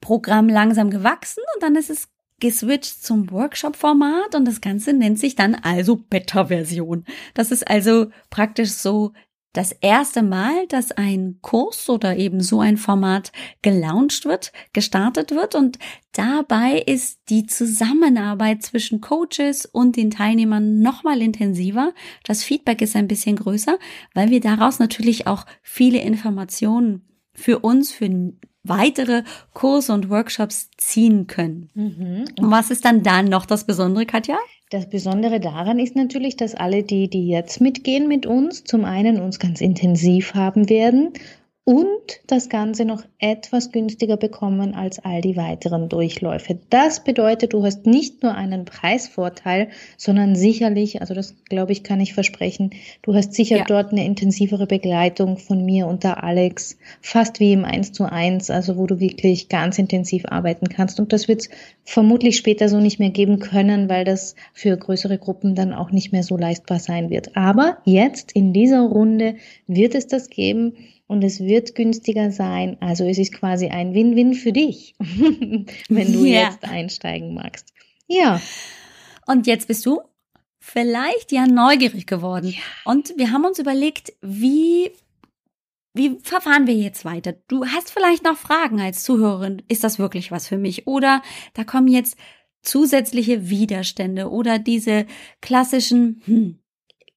Programm 0.00 0.48
langsam 0.48 0.90
gewachsen 0.90 1.42
und 1.54 1.62
dann 1.62 1.74
ist 1.74 1.90
es 1.90 2.08
geswitcht 2.38 3.02
zum 3.02 3.30
Workshop-Format 3.30 4.34
und 4.34 4.44
das 4.44 4.60
Ganze 4.60 4.92
nennt 4.92 5.18
sich 5.18 5.36
dann 5.36 5.54
also 5.54 5.96
Beta-Version. 5.96 7.04
Das 7.34 7.50
ist 7.50 7.66
also 7.68 8.10
praktisch 8.28 8.72
so 8.72 9.12
das 9.56 9.72
erste 9.72 10.22
Mal, 10.22 10.66
dass 10.68 10.92
ein 10.92 11.38
Kurs 11.40 11.88
oder 11.88 12.16
eben 12.16 12.40
so 12.40 12.60
ein 12.60 12.76
Format 12.76 13.32
gelauncht 13.62 14.24
wird, 14.26 14.52
gestartet 14.72 15.30
wird 15.30 15.54
und 15.54 15.78
dabei 16.12 16.78
ist 16.78 17.20
die 17.30 17.46
Zusammenarbeit 17.46 18.62
zwischen 18.62 19.00
Coaches 19.00 19.64
und 19.64 19.96
den 19.96 20.10
Teilnehmern 20.10 20.80
nochmal 20.80 21.22
intensiver. 21.22 21.92
Das 22.24 22.44
Feedback 22.44 22.82
ist 22.82 22.96
ein 22.96 23.08
bisschen 23.08 23.36
größer, 23.36 23.78
weil 24.14 24.30
wir 24.30 24.40
daraus 24.40 24.78
natürlich 24.78 25.26
auch 25.26 25.46
viele 25.62 26.00
Informationen 26.00 27.08
für 27.34 27.60
uns, 27.60 27.92
für 27.92 28.32
weitere 28.62 29.22
Kurse 29.54 29.92
und 29.92 30.10
Workshops 30.10 30.70
ziehen 30.76 31.26
können. 31.26 31.70
Mhm. 31.74 32.24
Und 32.38 32.50
was 32.50 32.70
ist 32.70 32.84
dann 32.84 33.02
da 33.02 33.22
noch 33.22 33.46
das 33.46 33.64
Besondere, 33.64 34.06
Katja? 34.06 34.36
Das 34.70 34.88
Besondere 34.88 35.38
daran 35.38 35.78
ist 35.78 35.94
natürlich, 35.94 36.36
dass 36.36 36.56
alle 36.56 36.82
die, 36.82 37.08
die 37.08 37.28
jetzt 37.28 37.60
mitgehen 37.60 38.08
mit 38.08 38.26
uns, 38.26 38.64
zum 38.64 38.84
einen 38.84 39.20
uns 39.20 39.38
ganz 39.38 39.60
intensiv 39.60 40.34
haben 40.34 40.68
werden 40.68 41.12
und 41.68 42.20
das 42.28 42.48
Ganze 42.48 42.84
noch 42.84 43.02
etwas 43.18 43.72
günstiger 43.72 44.16
bekommen 44.16 44.72
als 44.76 45.00
all 45.00 45.20
die 45.20 45.36
weiteren 45.36 45.88
Durchläufe. 45.88 46.60
Das 46.70 47.02
bedeutet, 47.02 47.54
du 47.54 47.64
hast 47.64 47.86
nicht 47.86 48.22
nur 48.22 48.36
einen 48.36 48.64
Preisvorteil, 48.64 49.70
sondern 49.96 50.36
sicherlich, 50.36 51.00
also 51.00 51.12
das 51.12 51.34
glaube 51.48 51.72
ich, 51.72 51.82
kann 51.82 52.00
ich 52.00 52.14
versprechen, 52.14 52.70
du 53.02 53.14
hast 53.14 53.34
sicher 53.34 53.56
ja. 53.56 53.64
dort 53.64 53.90
eine 53.90 54.04
intensivere 54.04 54.68
Begleitung 54.68 55.38
von 55.38 55.64
mir 55.64 55.88
und 55.88 56.04
der 56.04 56.22
Alex, 56.22 56.78
fast 57.00 57.40
wie 57.40 57.52
im 57.52 57.64
1 57.64 57.90
zu 57.90 58.04
1, 58.04 58.48
also 58.50 58.76
wo 58.76 58.86
du 58.86 59.00
wirklich 59.00 59.48
ganz 59.48 59.76
intensiv 59.80 60.24
arbeiten 60.26 60.68
kannst. 60.68 61.00
Und 61.00 61.12
das 61.12 61.26
wird 61.26 61.40
es 61.40 61.50
vermutlich 61.82 62.36
später 62.36 62.68
so 62.68 62.78
nicht 62.78 63.00
mehr 63.00 63.10
geben 63.10 63.40
können, 63.40 63.88
weil 63.88 64.04
das 64.04 64.36
für 64.52 64.76
größere 64.76 65.18
Gruppen 65.18 65.56
dann 65.56 65.72
auch 65.72 65.90
nicht 65.90 66.12
mehr 66.12 66.22
so 66.22 66.36
leistbar 66.36 66.78
sein 66.78 67.10
wird. 67.10 67.36
Aber 67.36 67.78
jetzt 67.84 68.30
in 68.30 68.52
dieser 68.52 68.82
Runde 68.82 69.34
wird 69.66 69.96
es 69.96 70.06
das 70.06 70.30
geben 70.30 70.76
und 71.06 71.22
es 71.22 71.40
wird 71.40 71.74
günstiger 71.74 72.30
sein. 72.30 72.76
Also 72.80 73.04
es 73.04 73.18
ist 73.18 73.32
quasi 73.32 73.68
ein 73.68 73.94
Win-Win 73.94 74.34
für 74.34 74.52
dich, 74.52 74.94
wenn 74.98 76.12
du 76.12 76.24
ja. 76.24 76.48
jetzt 76.50 76.64
einsteigen 76.64 77.34
magst. 77.34 77.72
Ja. 78.06 78.40
Und 79.26 79.46
jetzt 79.46 79.68
bist 79.68 79.84
du 79.86 80.00
vielleicht 80.58 81.32
ja 81.32 81.46
neugierig 81.46 82.06
geworden. 82.06 82.48
Ja. 82.48 82.60
Und 82.84 83.14
wir 83.16 83.30
haben 83.30 83.44
uns 83.44 83.58
überlegt, 83.58 84.12
wie 84.20 84.90
wie 85.94 86.18
verfahren 86.22 86.66
wir 86.66 86.74
jetzt 86.74 87.06
weiter? 87.06 87.32
Du 87.48 87.64
hast 87.64 87.90
vielleicht 87.90 88.22
noch 88.22 88.36
Fragen 88.36 88.80
als 88.82 89.02
Zuhörerin. 89.02 89.62
Ist 89.66 89.82
das 89.82 89.98
wirklich 89.98 90.30
was 90.30 90.46
für 90.46 90.58
mich? 90.58 90.86
Oder 90.86 91.22
da 91.54 91.64
kommen 91.64 91.88
jetzt 91.88 92.18
zusätzliche 92.60 93.48
Widerstände 93.48 94.30
oder 94.30 94.58
diese 94.58 95.06
klassischen, 95.40 96.20
hm, 96.26 96.58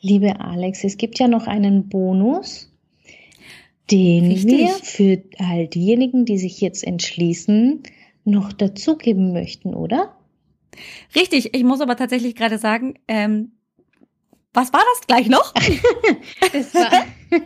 Liebe 0.00 0.40
Alex, 0.40 0.84
es 0.84 0.96
gibt 0.96 1.18
ja 1.18 1.28
noch 1.28 1.46
einen 1.46 1.88
Bonus 1.88 2.70
den 3.90 4.26
Richtig. 4.26 4.58
wir 4.58 4.68
für 4.68 5.22
all 5.38 5.68
diejenigen, 5.68 6.24
die 6.24 6.38
sich 6.38 6.60
jetzt 6.60 6.84
entschließen, 6.84 7.82
noch 8.24 8.52
dazugeben 8.52 9.32
möchten, 9.32 9.74
oder? 9.74 10.16
Richtig, 11.14 11.54
ich 11.54 11.64
muss 11.64 11.80
aber 11.80 11.96
tatsächlich 11.96 12.34
gerade 12.34 12.58
sagen, 12.58 12.94
ähm, 13.08 13.52
was 14.56 14.72
war 14.72 14.82
das 14.94 15.06
gleich 15.06 15.28
noch? 15.28 15.52
das 16.52 16.74
war 16.74 17.04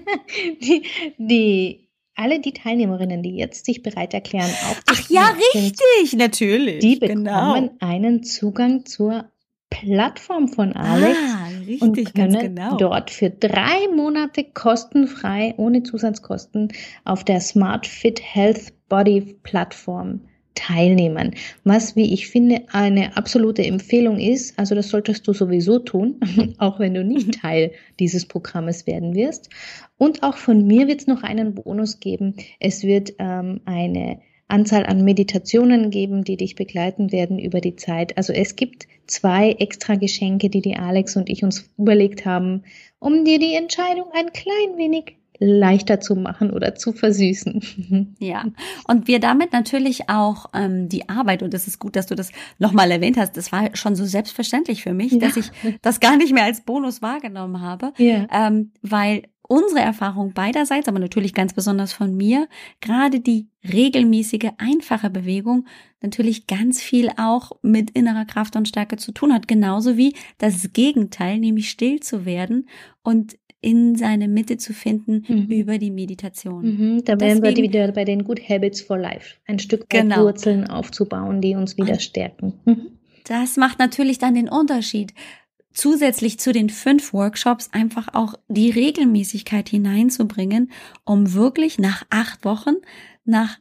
die, 0.62 0.84
die 1.18 1.88
alle 2.14 2.40
die 2.40 2.52
Teilnehmerinnen, 2.52 3.22
die 3.22 3.36
jetzt 3.36 3.64
sich 3.64 3.82
bereit 3.82 4.12
erklären, 4.14 4.50
Ach 4.86 5.08
ja, 5.08 5.34
richtig, 5.54 6.12
natürlich. 6.14 6.80
Die 6.80 6.96
bekommen 6.96 7.24
genau. 7.24 7.70
einen 7.80 8.22
Zugang 8.22 8.84
zur 8.84 9.24
Plattform 9.70 10.48
von 10.48 10.72
Alex 10.74 11.18
ah, 11.18 11.48
richtig, 11.60 11.82
und 11.82 12.14
können 12.14 12.54
genau. 12.54 12.76
dort 12.76 13.10
für 13.10 13.30
drei 13.30 13.88
Monate 13.94 14.44
kostenfrei, 14.44 15.54
ohne 15.56 15.82
Zusatzkosten, 15.82 16.72
auf 17.04 17.24
der 17.24 17.40
Smart 17.40 17.86
Fit 17.86 18.20
Health 18.22 18.72
Body 18.88 19.38
Plattform 19.42 20.22
teilnehmen. 20.54 21.34
Was, 21.64 21.96
wie 21.96 22.12
ich 22.12 22.28
finde, 22.28 22.62
eine 22.72 23.16
absolute 23.16 23.64
Empfehlung 23.64 24.18
ist, 24.18 24.58
also 24.58 24.74
das 24.74 24.88
solltest 24.88 25.26
du 25.26 25.32
sowieso 25.32 25.78
tun, 25.78 26.20
auch 26.58 26.78
wenn 26.78 26.94
du 26.94 27.04
nicht 27.04 27.32
Teil 27.40 27.72
dieses 27.98 28.26
Programmes 28.26 28.86
werden 28.86 29.14
wirst. 29.14 29.50
Und 29.98 30.22
auch 30.22 30.36
von 30.36 30.66
mir 30.66 30.88
wird 30.88 31.02
es 31.02 31.06
noch 31.06 31.22
einen 31.22 31.54
Bonus 31.54 32.00
geben. 32.00 32.34
Es 32.58 32.82
wird 32.82 33.14
ähm, 33.18 33.60
eine 33.64 34.20
Anzahl 34.48 34.84
an 34.86 35.04
Meditationen 35.04 35.90
geben, 35.90 36.24
die 36.24 36.36
dich 36.36 36.56
begleiten 36.56 37.12
werden 37.12 37.38
über 37.38 37.60
die 37.60 37.76
Zeit. 37.76 38.16
Also 38.16 38.32
es 38.32 38.56
gibt 38.56 38.86
zwei 39.06 39.52
extra 39.52 39.94
Geschenke, 39.94 40.50
die 40.50 40.60
die 40.60 40.76
Alex 40.76 41.16
und 41.16 41.30
ich 41.30 41.44
uns 41.44 41.70
überlegt 41.78 42.26
haben, 42.26 42.64
um 42.98 43.24
dir 43.24 43.38
die 43.38 43.54
Entscheidung 43.54 44.06
ein 44.12 44.32
klein 44.32 44.76
wenig 44.76 45.16
leichter 45.40 46.00
zu 46.00 46.14
machen 46.14 46.50
oder 46.50 46.74
zu 46.74 46.92
versüßen. 46.92 47.60
Ja, 48.18 48.44
und 48.86 49.08
wir 49.08 49.18
damit 49.18 49.52
natürlich 49.52 50.08
auch 50.08 50.46
ähm, 50.52 50.88
die 50.88 51.08
Arbeit, 51.08 51.42
und 51.42 51.54
es 51.54 51.66
ist 51.66 51.78
gut, 51.78 51.96
dass 51.96 52.06
du 52.06 52.14
das 52.14 52.30
nochmal 52.58 52.90
erwähnt 52.90 53.16
hast, 53.16 53.36
das 53.36 53.50
war 53.50 53.74
schon 53.74 53.96
so 53.96 54.04
selbstverständlich 54.04 54.82
für 54.82 54.92
mich, 54.92 55.12
ja. 55.12 55.18
dass 55.18 55.36
ich 55.36 55.50
das 55.80 56.00
gar 56.00 56.16
nicht 56.16 56.34
mehr 56.34 56.44
als 56.44 56.60
Bonus 56.60 57.00
wahrgenommen 57.00 57.60
habe, 57.60 57.92
ja. 57.96 58.26
ähm, 58.30 58.72
weil 58.82 59.22
unsere 59.50 59.80
Erfahrung 59.80 60.32
beiderseits, 60.32 60.86
aber 60.86 60.98
natürlich 60.98 61.34
ganz 61.34 61.54
besonders 61.54 61.92
von 61.92 62.16
mir, 62.16 62.46
gerade 62.80 63.20
die 63.20 63.48
regelmäßige, 63.64 64.50
einfache 64.58 65.10
Bewegung 65.10 65.66
natürlich 66.00 66.46
ganz 66.46 66.80
viel 66.80 67.10
auch 67.16 67.52
mit 67.62 67.90
innerer 67.90 68.26
Kraft 68.26 68.54
und 68.54 68.68
Stärke 68.68 68.96
zu 68.96 69.12
tun 69.12 69.32
hat. 69.32 69.48
Genauso 69.48 69.96
wie 69.96 70.14
das 70.38 70.72
Gegenteil, 70.72 71.38
nämlich 71.38 71.68
still 71.68 71.98
zu 72.00 72.24
werden 72.24 72.68
und 73.02 73.36
in 73.60 73.94
seine 73.96 74.28
Mitte 74.28 74.56
zu 74.56 74.72
finden 74.72 75.24
mhm. 75.28 75.46
über 75.48 75.78
die 75.78 75.90
Meditation. 75.90 76.64
Mhm, 76.64 77.04
da 77.04 77.20
wären 77.20 77.42
wir 77.42 77.56
wieder 77.56 77.92
bei 77.92 78.04
den 78.04 78.24
Good 78.24 78.48
Habits 78.48 78.80
for 78.80 78.98
Life. 78.98 79.36
Ein 79.46 79.58
Stück 79.58 79.88
genau. 79.88 80.24
Wurzeln 80.24 80.66
aufzubauen, 80.66 81.40
die 81.40 81.54
uns 81.54 81.76
wieder 81.76 81.98
stärken. 81.98 82.54
Mhm. 82.64 82.86
Das 83.24 83.56
macht 83.56 83.78
natürlich 83.78 84.18
dann 84.18 84.34
den 84.34 84.48
Unterschied 84.48 85.12
zusätzlich 85.72 86.38
zu 86.40 86.52
den 86.52 86.68
fünf 86.70 87.12
Workshops 87.12 87.68
einfach 87.72 88.08
auch 88.14 88.34
die 88.48 88.70
Regelmäßigkeit 88.70 89.68
hineinzubringen, 89.68 90.72
um 91.04 91.34
wirklich 91.34 91.78
nach 91.78 92.04
acht 92.10 92.44
Wochen, 92.44 92.76
nach 93.24 93.58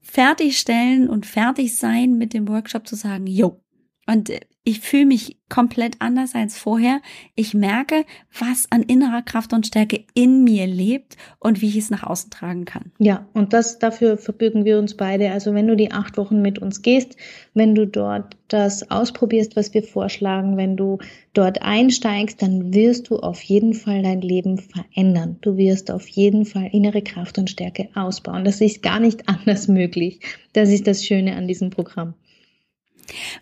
Fertigstellen 0.00 1.08
und 1.08 1.26
Fertigsein 1.26 2.16
mit 2.16 2.32
dem 2.32 2.48
Workshop 2.48 2.86
zu 2.86 2.96
sagen, 2.96 3.26
jo. 3.26 3.60
Und 4.06 4.30
ich 4.64 4.80
fühle 4.80 5.06
mich 5.06 5.38
komplett 5.48 5.96
anders 5.98 6.34
als 6.36 6.56
vorher. 6.56 7.00
Ich 7.34 7.52
merke, 7.52 8.04
was 8.38 8.70
an 8.70 8.82
innerer 8.82 9.22
Kraft 9.22 9.52
und 9.52 9.66
Stärke 9.66 10.04
in 10.14 10.44
mir 10.44 10.68
lebt 10.68 11.16
und 11.40 11.60
wie 11.60 11.68
ich 11.68 11.76
es 11.76 11.90
nach 11.90 12.04
außen 12.04 12.30
tragen 12.30 12.64
kann. 12.64 12.92
Ja, 12.98 13.26
und 13.34 13.52
das 13.52 13.80
dafür 13.80 14.18
verbürgen 14.18 14.64
wir 14.64 14.78
uns 14.78 14.96
beide. 14.96 15.32
Also 15.32 15.52
wenn 15.52 15.66
du 15.66 15.74
die 15.74 15.90
acht 15.90 16.16
Wochen 16.16 16.40
mit 16.42 16.60
uns 16.60 16.80
gehst, 16.82 17.16
wenn 17.54 17.74
du 17.74 17.88
dort 17.88 18.36
das 18.46 18.88
ausprobierst, 18.90 19.56
was 19.56 19.74
wir 19.74 19.82
vorschlagen, 19.82 20.56
wenn 20.56 20.76
du 20.76 20.98
dort 21.34 21.62
einsteigst, 21.62 22.40
dann 22.40 22.72
wirst 22.72 23.10
du 23.10 23.18
auf 23.18 23.42
jeden 23.42 23.74
Fall 23.74 24.02
dein 24.02 24.20
Leben 24.20 24.58
verändern. 24.58 25.38
Du 25.40 25.56
wirst 25.56 25.90
auf 25.90 26.06
jeden 26.06 26.44
Fall 26.44 26.68
innere 26.72 27.02
Kraft 27.02 27.36
und 27.38 27.50
Stärke 27.50 27.88
ausbauen. 27.94 28.44
Das 28.44 28.60
ist 28.60 28.82
gar 28.82 29.00
nicht 29.00 29.28
anders 29.28 29.66
möglich. 29.66 30.20
Das 30.52 30.70
ist 30.70 30.86
das 30.86 31.04
Schöne 31.04 31.34
an 31.34 31.48
diesem 31.48 31.70
Programm. 31.70 32.14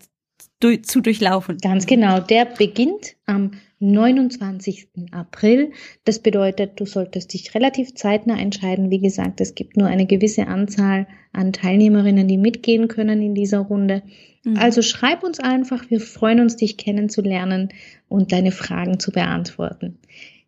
zu 0.83 1.01
durchlaufen. 1.01 1.57
Ganz 1.59 1.85
genau. 1.85 2.19
Der 2.19 2.45
beginnt 2.45 3.15
am 3.25 3.51
29. 3.81 4.89
April. 5.11 5.71
Das 6.05 6.19
bedeutet, 6.19 6.79
du 6.79 6.85
solltest 6.85 7.33
dich 7.33 7.53
relativ 7.55 7.95
zeitnah 7.95 8.39
entscheiden. 8.39 8.91
Wie 8.91 8.99
gesagt, 8.99 9.41
es 9.41 9.55
gibt 9.55 9.75
nur 9.75 9.87
eine 9.87 10.05
gewisse 10.05 10.47
Anzahl 10.47 11.07
an 11.33 11.51
Teilnehmerinnen, 11.51 12.27
die 12.27 12.37
mitgehen 12.37 12.87
können 12.87 13.21
in 13.21 13.35
dieser 13.35 13.59
Runde. 13.59 14.03
Mhm. 14.43 14.57
Also 14.57 14.81
schreib 14.81 15.23
uns 15.23 15.39
einfach. 15.39 15.89
Wir 15.89 15.99
freuen 15.99 16.39
uns, 16.39 16.55
dich 16.55 16.77
kennenzulernen 16.77 17.69
und 18.07 18.31
deine 18.31 18.51
Fragen 18.51 18.99
zu 18.99 19.11
beantworten. 19.11 19.97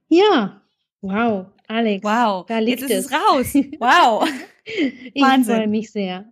Ja, 0.08 0.62
wow, 1.02 1.48
Alex. 1.68 2.04
Wow, 2.04 2.46
da 2.46 2.60
liegt 2.60 2.82
jetzt 2.82 2.92
ist 2.92 3.06
es 3.06 3.12
raus. 3.12 3.54
Wow. 3.80 4.30
ich 5.14 5.24
freue 5.24 5.68
mich 5.68 5.92
sehr. 5.92 6.30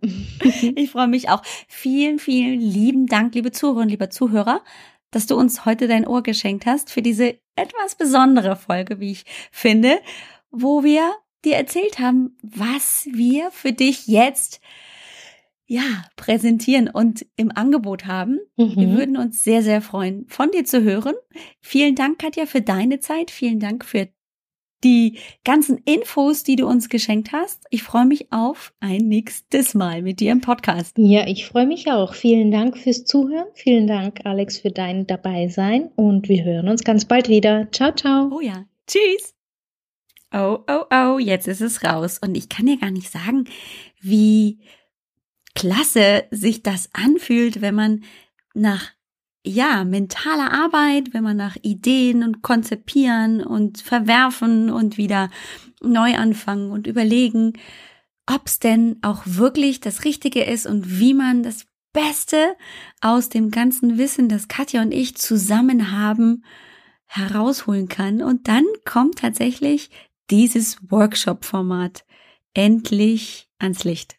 ich 0.74 0.90
freue 0.90 1.08
mich 1.08 1.28
auch. 1.28 1.42
Vielen, 1.68 2.18
vielen 2.18 2.60
lieben 2.60 3.06
Dank, 3.06 3.34
liebe 3.34 3.50
Zuhörerinnen, 3.52 3.90
lieber 3.90 4.08
Zuhörer, 4.08 4.62
dass 5.12 5.26
du 5.26 5.36
uns 5.36 5.64
heute 5.64 5.86
dein 5.86 6.06
Ohr 6.06 6.24
geschenkt 6.24 6.66
hast 6.66 6.90
für 6.90 7.02
diese 7.02 7.38
etwas 7.54 7.94
besondere 7.94 8.56
Folge, 8.56 8.98
wie 8.98 9.12
ich 9.12 9.24
finde, 9.52 10.00
wo 10.50 10.82
wir 10.82 11.12
dir 11.44 11.56
erzählt 11.56 12.00
haben, 12.00 12.36
was 12.42 13.06
wir 13.12 13.50
für 13.52 13.72
dich 13.72 14.08
jetzt 14.08 14.60
ja, 15.66 16.04
präsentieren 16.16 16.88
und 16.88 17.24
im 17.36 17.50
Angebot 17.50 18.06
haben. 18.06 18.40
Mhm. 18.56 18.76
Wir 18.76 18.88
würden 18.96 19.16
uns 19.16 19.42
sehr, 19.42 19.62
sehr 19.62 19.80
freuen, 19.80 20.26
von 20.28 20.50
dir 20.50 20.64
zu 20.64 20.82
hören. 20.82 21.14
Vielen 21.60 21.94
Dank, 21.94 22.18
Katja, 22.18 22.46
für 22.46 22.60
deine 22.60 23.00
Zeit. 23.00 23.30
Vielen 23.30 23.58
Dank 23.58 23.84
für 23.84 24.08
die 24.84 25.18
ganzen 25.44 25.78
Infos, 25.78 26.42
die 26.42 26.56
du 26.56 26.66
uns 26.66 26.88
geschenkt 26.88 27.32
hast. 27.32 27.64
Ich 27.70 27.82
freue 27.82 28.06
mich 28.06 28.32
auf 28.32 28.72
ein 28.80 29.08
nächstes 29.08 29.74
Mal 29.74 30.02
mit 30.02 30.20
dir 30.20 30.32
im 30.32 30.40
Podcast. 30.40 30.96
Ja, 30.98 31.26
ich 31.26 31.46
freue 31.46 31.66
mich 31.66 31.90
auch. 31.90 32.14
Vielen 32.14 32.50
Dank 32.50 32.78
fürs 32.78 33.04
Zuhören. 33.04 33.46
Vielen 33.54 33.86
Dank, 33.86 34.20
Alex, 34.24 34.58
für 34.58 34.70
dein 34.70 35.06
Dabeisein. 35.06 35.90
Und 35.96 36.28
wir 36.28 36.44
hören 36.44 36.68
uns 36.68 36.84
ganz 36.84 37.04
bald 37.04 37.28
wieder. 37.28 37.68
Ciao, 37.72 37.92
ciao. 37.92 38.30
Oh 38.32 38.40
ja. 38.40 38.64
Tschüss. 38.86 39.34
Oh, 40.32 40.58
oh, 40.66 40.84
oh, 40.90 41.18
jetzt 41.18 41.46
ist 41.46 41.60
es 41.60 41.84
raus. 41.84 42.18
Und 42.18 42.36
ich 42.36 42.48
kann 42.48 42.66
dir 42.66 42.78
gar 42.78 42.90
nicht 42.90 43.10
sagen, 43.10 43.44
wie 44.00 44.60
klasse 45.54 46.24
sich 46.30 46.62
das 46.62 46.88
anfühlt, 46.94 47.60
wenn 47.60 47.74
man 47.74 48.04
nach 48.54 48.90
ja, 49.44 49.84
mentale 49.84 50.52
Arbeit, 50.52 51.12
wenn 51.12 51.24
man 51.24 51.36
nach 51.36 51.56
Ideen 51.62 52.22
und 52.22 52.42
konzipieren 52.42 53.44
und 53.44 53.80
verwerfen 53.80 54.70
und 54.70 54.96
wieder 54.96 55.30
neu 55.82 56.14
anfangen 56.14 56.70
und 56.70 56.86
überlegen, 56.86 57.54
ob 58.26 58.46
es 58.46 58.60
denn 58.60 58.98
auch 59.02 59.22
wirklich 59.24 59.80
das 59.80 60.04
Richtige 60.04 60.44
ist 60.44 60.66
und 60.66 60.98
wie 61.00 61.14
man 61.14 61.42
das 61.42 61.66
Beste 61.92 62.56
aus 63.00 63.28
dem 63.28 63.50
ganzen 63.50 63.98
Wissen, 63.98 64.28
das 64.28 64.48
Katja 64.48 64.80
und 64.80 64.92
ich 64.92 65.16
zusammen 65.16 65.90
haben, 65.90 66.44
herausholen 67.06 67.88
kann. 67.88 68.22
Und 68.22 68.48
dann 68.48 68.64
kommt 68.84 69.18
tatsächlich 69.18 69.90
dieses 70.30 70.78
Workshop-Format 70.90 72.04
endlich 72.54 73.50
ans 73.58 73.84
Licht. 73.84 74.16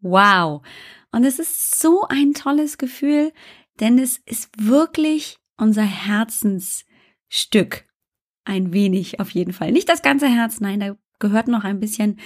Wow. 0.00 0.62
Und 1.10 1.24
es 1.24 1.38
ist 1.38 1.80
so 1.80 2.06
ein 2.08 2.34
tolles 2.34 2.78
Gefühl, 2.78 3.32
denn 3.80 3.98
es 3.98 4.18
ist 4.26 4.50
wirklich 4.58 5.38
unser 5.56 5.82
Herzensstück. 5.82 7.86
Ein 8.44 8.72
wenig 8.72 9.20
auf 9.20 9.30
jeden 9.30 9.52
Fall. 9.52 9.72
Nicht 9.72 9.88
das 9.88 10.02
ganze 10.02 10.28
Herz, 10.28 10.60
nein, 10.60 10.80
da 10.80 10.96
gehört 11.18 11.48
noch 11.48 11.64
ein 11.64 11.80
bisschen 11.80 12.18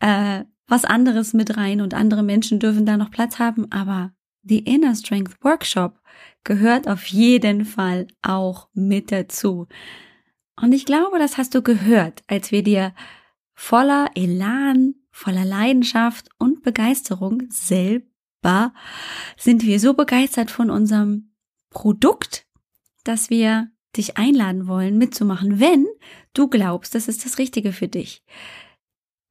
äh, 0.00 0.44
was 0.66 0.84
anderes 0.84 1.32
mit 1.32 1.56
rein 1.56 1.80
und 1.80 1.94
andere 1.94 2.22
Menschen 2.22 2.58
dürfen 2.58 2.86
da 2.86 2.96
noch 2.96 3.10
Platz 3.10 3.38
haben, 3.38 3.70
aber 3.72 4.12
die 4.42 4.60
Inner 4.60 4.94
Strength 4.94 5.42
Workshop 5.42 6.00
gehört 6.44 6.88
auf 6.88 7.06
jeden 7.06 7.64
Fall 7.64 8.08
auch 8.22 8.68
mit 8.74 9.12
dazu. 9.12 9.68
Und 10.60 10.72
ich 10.72 10.84
glaube, 10.84 11.18
das 11.18 11.38
hast 11.38 11.54
du 11.54 11.62
gehört, 11.62 12.22
als 12.26 12.52
wir 12.52 12.62
dir 12.62 12.94
voller 13.54 14.10
Elan, 14.14 14.94
voller 15.10 15.44
Leidenschaft 15.44 16.28
und 16.38 16.62
Begeisterung 16.62 17.44
selbst 17.48 18.11
dankbar 18.42 18.74
sind 19.36 19.64
wir 19.64 19.80
so 19.80 19.94
begeistert 19.94 20.50
von 20.50 20.70
unserem 20.70 21.32
Produkt, 21.70 22.46
dass 23.04 23.30
wir 23.30 23.68
dich 23.96 24.16
einladen 24.16 24.66
wollen, 24.66 24.98
mitzumachen, 24.98 25.60
wenn 25.60 25.86
du 26.34 26.48
glaubst, 26.48 26.94
das 26.94 27.08
ist 27.08 27.24
das 27.24 27.38
Richtige 27.38 27.72
für 27.72 27.88
dich. 27.88 28.22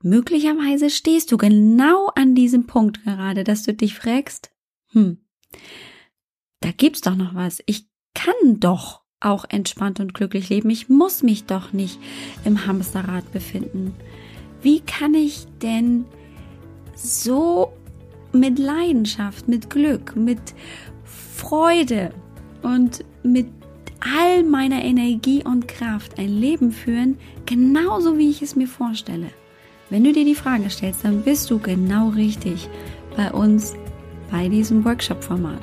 Möglicherweise 0.03 0.89
stehst 0.89 1.31
du 1.31 1.37
genau 1.37 2.07
an 2.15 2.35
diesem 2.35 2.65
Punkt 2.67 3.03
gerade, 3.03 3.43
dass 3.43 3.63
du 3.63 3.73
dich 3.73 3.95
fragst, 3.95 4.51
hm, 4.91 5.23
da 6.59 6.71
gibt's 6.71 7.01
doch 7.01 7.15
noch 7.15 7.35
was. 7.35 7.61
Ich 7.65 7.87
kann 8.13 8.59
doch 8.59 9.01
auch 9.19 9.45
entspannt 9.49 9.99
und 9.99 10.13
glücklich 10.13 10.49
leben. 10.49 10.69
Ich 10.69 10.89
muss 10.89 11.21
mich 11.23 11.45
doch 11.45 11.73
nicht 11.73 11.99
im 12.43 12.65
Hamsterrad 12.65 13.31
befinden. 13.31 13.93
Wie 14.61 14.79
kann 14.79 15.13
ich 15.13 15.45
denn 15.61 16.05
so 16.95 17.73
mit 18.33 18.59
Leidenschaft, 18.59 19.47
mit 19.47 19.69
Glück, 19.69 20.15
mit 20.15 20.39
Freude 21.35 22.11
und 22.61 23.03
mit 23.23 23.47
all 23.99 24.43
meiner 24.43 24.83
Energie 24.83 25.43
und 25.43 25.67
Kraft 25.67 26.17
ein 26.17 26.29
Leben 26.39 26.71
führen, 26.71 27.17
genauso 27.45 28.17
wie 28.17 28.29
ich 28.29 28.41
es 28.41 28.55
mir 28.55 28.67
vorstelle. 28.67 29.27
Wenn 29.89 30.03
du 30.03 30.13
dir 30.13 30.25
die 30.25 30.35
Frage 30.35 30.69
stellst, 30.69 31.03
dann 31.03 31.21
bist 31.21 31.51
du 31.51 31.59
genau 31.59 32.09
richtig 32.09 32.69
bei 33.15 33.31
uns 33.31 33.75
bei 34.31 34.47
diesem 34.47 34.85
Workshop-Format. 34.85 35.61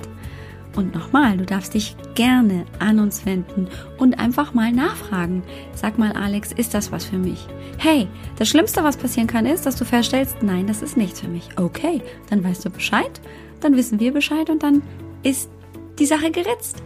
Und 0.78 0.94
nochmal, 0.94 1.36
du 1.36 1.44
darfst 1.44 1.74
dich 1.74 1.96
gerne 2.14 2.64
an 2.78 3.00
uns 3.00 3.26
wenden 3.26 3.66
und 3.98 4.20
einfach 4.20 4.54
mal 4.54 4.70
nachfragen. 4.70 5.42
Sag 5.74 5.98
mal, 5.98 6.12
Alex, 6.12 6.52
ist 6.52 6.72
das 6.72 6.92
was 6.92 7.04
für 7.04 7.18
mich? 7.18 7.48
Hey, 7.78 8.06
das 8.36 8.48
Schlimmste, 8.48 8.84
was 8.84 8.96
passieren 8.96 9.26
kann, 9.26 9.44
ist, 9.44 9.66
dass 9.66 9.74
du 9.74 9.84
feststellst, 9.84 10.36
nein, 10.40 10.68
das 10.68 10.80
ist 10.80 10.96
nichts 10.96 11.20
für 11.20 11.26
mich. 11.26 11.48
Okay, 11.56 12.00
dann 12.30 12.44
weißt 12.44 12.64
du 12.64 12.70
Bescheid, 12.70 13.20
dann 13.58 13.74
wissen 13.74 13.98
wir 13.98 14.12
Bescheid 14.12 14.50
und 14.50 14.62
dann 14.62 14.82
ist 15.24 15.50
die 15.98 16.06
Sache 16.06 16.30
geritzt. 16.30 16.80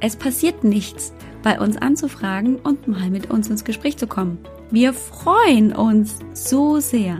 Es 0.00 0.16
passiert 0.16 0.62
nichts, 0.62 1.14
bei 1.42 1.58
uns 1.58 1.78
anzufragen 1.78 2.56
und 2.56 2.88
mal 2.88 3.08
mit 3.08 3.30
uns 3.30 3.48
ins 3.48 3.64
Gespräch 3.64 3.96
zu 3.96 4.06
kommen. 4.06 4.36
Wir 4.70 4.92
freuen 4.92 5.72
uns 5.72 6.18
so 6.34 6.78
sehr, 6.78 7.16